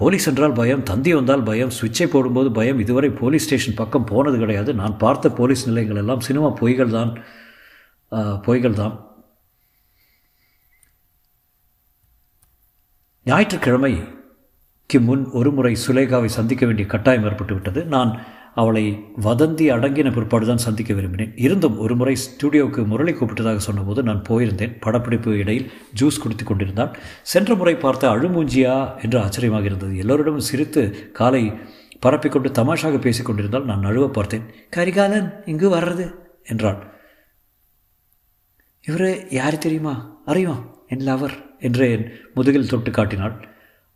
போலீஸ் 0.00 0.26
என்றால் 0.30 0.58
பயம் 0.62 0.82
தந்தி 0.90 1.12
வந்தால் 1.18 1.46
பயம் 1.50 1.72
சுவிட்சை 1.78 2.08
போடும்போது 2.16 2.50
பயம். 2.58 2.80
இதுவரை 2.84 3.10
போலீஸ் 3.22 3.46
ஸ்டேஷன் 3.48 3.80
பக்கம் 3.80 4.10
போனது 4.12 4.38
கிடையாது. 4.42 4.72
நான் 4.82 5.00
பார்த்த 5.04 5.36
போலீஸ் 5.40 5.68
நிலையங்கள் 5.70 6.02
எல்லாம் 6.04 6.26
சினிமா 6.28 6.50
பொய்கள் 6.60 6.94
தான் 6.98 7.12
பொய்கள் 8.46 8.80
தான் 8.82 8.94
ஞாயிற்றுக்கிழமைக்கு 13.24 15.00
முன் 15.00 15.30
ஒருமுறை 15.30 15.76
சுலேகாவை 15.86 16.24
சந்திக்க 16.24 16.66
வேண்டிய 16.66 16.86
கட்டாயம் 16.88 17.24
ஏற்பட்டு 17.24 17.52
விட்டது. 17.52 17.84
நான் 17.84 18.20
அவளை 18.54 18.98
வதந்தி 19.20 19.66
அடங்கின 19.74 20.12
பிற்பாடு 20.12 20.46
தான் 20.46 20.56
சந்திக்க 20.56 20.94
விரும்பினேன். 20.94 21.32
இருந்தும் 21.36 21.78
ஒரு 21.78 21.96
முறை 21.96 22.16
ஸ்டுடியோவுக்கு 22.16 22.86
முரளி 22.86 23.12
கூப்பிட்டதாக 23.12 23.56
சொன்னபோது 23.56 24.02
நான் 24.02 24.22
போயிருந்தேன். 24.28 24.80
படப்பிடிப்பு 24.80 25.38
இடையில் 25.38 25.70
ஜூஸ் 26.00 26.20
குடித்து 26.22 26.44
கொண்டிருந்தான். 26.44 26.96
சென்ற 27.22 27.54
முறை 27.54 27.74
பார்த்த 27.74 28.08
அழுமூஞ்சியா 28.08 29.02
என்று 29.02 29.20
ஆச்சரியமாக 29.20 29.64
இருந்தது. 29.64 29.96
எல்லோரிடமும் 29.96 30.48
சிரித்து 30.50 31.12
காலை 31.12 31.52
பரப்பிக்கொண்டு 32.06 32.50
தமாஷாக 32.50 33.00
பேசிக் 33.00 33.26
கொண்டிருந்தால் 33.26 33.64
நான் 33.64 33.84
நழுவ 33.84 34.08
பார்த்தேன். 34.08 34.42
கரிகாலன் 34.70 35.32
இங்கு 35.46 35.70
வர்றது 35.74 36.14
என்றாள். 36.44 36.92
இவர் 38.86 39.30
யார் 39.30 39.58
தெரியுமா? 39.58 40.22
அறியும் 40.24 40.76
என் 40.88 41.06
லவர். 41.06 41.50
என்று 41.62 41.90
என் 41.90 42.06
முதுகில் 42.34 42.68
தொட்டு 42.68 42.90
காட்டினாள். 42.90 43.36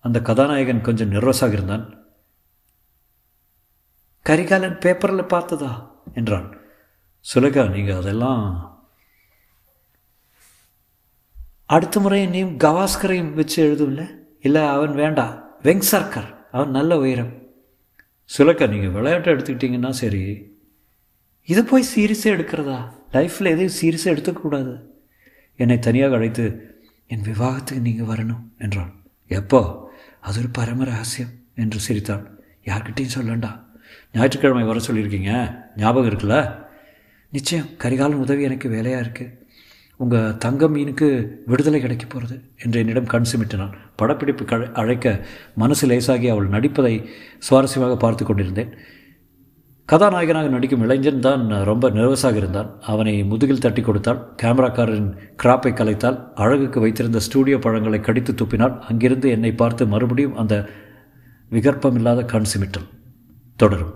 அந்த 0.04 0.18
கதாநாயகன் 0.20 0.80
கொஞ்சம் 0.80 1.12
நர்வஸாக 1.12 1.52
இருந்தான். 1.52 1.84
கரிகாலன் 4.26 4.78
பேப்பரில் 4.78 5.32
பார்த்ததா? 5.32 5.72
என்றான். 6.14 6.48
சுலகா 7.34 7.70
நீங்கள் 7.70 7.94
அதெல்லாம் 7.94 8.44
அடுத்த 11.66 12.00
முறை 12.00 12.26
நீயும் 12.26 12.58
கவாஸ்கரையும் 12.58 13.32
வச்சு 13.32 13.60
எழுதும்ல? 13.66 14.02
இல்லை 14.40 14.62
அவன் 14.66 14.94
வேண்டாம் 14.94 15.34
வெங் 15.62 15.86
சர்க்கர் 15.92 16.28
அவன் 16.52 16.70
நல்ல 16.70 16.98
உயரம். 16.98 17.32
சுலக்கா 18.30 18.68
நீங்கள் 18.68 18.90
விளையாட்டை 18.90 19.34
எடுத்துக்கிட்டிங்கன்னா 19.34 19.90
சரி. 19.90 20.22
இதை 21.44 21.62
போய் 21.62 21.90
சீரியஸாக 21.96 22.34
எடுக்கிறதா? 22.36 22.78
லைஃப்பில் 23.12 23.52
எதையும் 23.54 23.76
சீரியஸாக 23.80 24.14
எடுத்துக்கூடாது 24.14 24.72
என்னை 25.56 25.78
தனியாக 25.78 26.14
அழைத்து 26.14 26.44
என் 27.06 27.22
விவாகத்துக்கு 27.22 27.80
நீங்கள் 27.80 28.06
வரணும் 28.06 28.44
என்றான் 28.58 28.92
எப்போ? 29.26 29.60
அது 30.20 30.38
ஒரு 30.38 30.48
பரம 30.48 30.84
ரகசியம் 30.84 31.32
என்று 31.54 31.78
சிரித்தான் 31.78 32.24
யார்கிட்டையும் 32.64 33.16
சொல்லண்டா. 33.18 33.50
ஞாயிற்றுக்கிழமை 34.12 34.62
வர 34.62 34.80
சொல்லியிருக்கீங்க? 34.86 35.32
ஞாபகம் 35.76 36.10
இருக்குல்ல? 36.10 36.38
நிச்சயம் 37.30 37.66
கரிகாலன் 37.76 38.24
உதவி 38.26 38.42
எனக்கு 38.42 38.68
வேலையாக 38.68 39.04
இருக்குது 39.06 39.34
உங்கள் 39.96 40.36
தங்க 40.36 40.66
மீனுக்கு 40.66 41.28
விடுதலை 41.46 41.80
கிடைக்க 41.80 42.06
போகிறது 42.06 42.36
என்று 42.64 42.78
என்னிடம் 42.78 43.06
கண் 43.06 43.24
சிமிட்டினான். 43.32 43.74
படப்பிடிப்பு 43.96 44.72
அழைக்க 44.72 45.26
மனசு 45.54 45.86
லேசாகி 45.86 46.28
அவள் 46.30 46.48
நடிப்பதை 46.48 47.10
சுவாரஸ்யமாக 47.50 47.96
பார்த்து 47.96 48.24
கொண்டிருந்தேன். 48.24 48.72
கதாநாயகனாக 49.90 50.48
நடிக்கும் 50.48 50.80
இளைஞன் 50.80 51.20
தான் 51.20 51.42
ரொம்ப 51.48 51.90
நர்வஸாக 51.90 52.34
இருந்தான். 52.34 52.70
அவனை 52.80 53.24
முதுகில் 53.24 53.60
தட்டி 53.60 53.82
கொடுத்தாள். 53.82 54.20
கேமராக்காரரின் 54.42 55.10
கிராப்பை 55.42 55.72
கலைத்தால் 55.72 56.18
அழகுக்கு 56.34 56.80
வைத்திருந்த 56.80 57.18
ஸ்டூடியோ 57.18 57.58
பழங்களை 57.58 58.00
கடித்து 58.00 58.32
துப்பினாள். 58.32 58.74
அங்கிருந்து 58.78 59.30
என்னை 59.30 59.52
பார்த்து 59.52 59.86
மறுபடியும் 59.86 60.36
அந்த 60.36 60.56
விகற்பமில்லாத 61.50 62.24
கண் 62.24 62.50
சிமிட்டல். 62.54 62.88
தொடரும். 63.56 63.95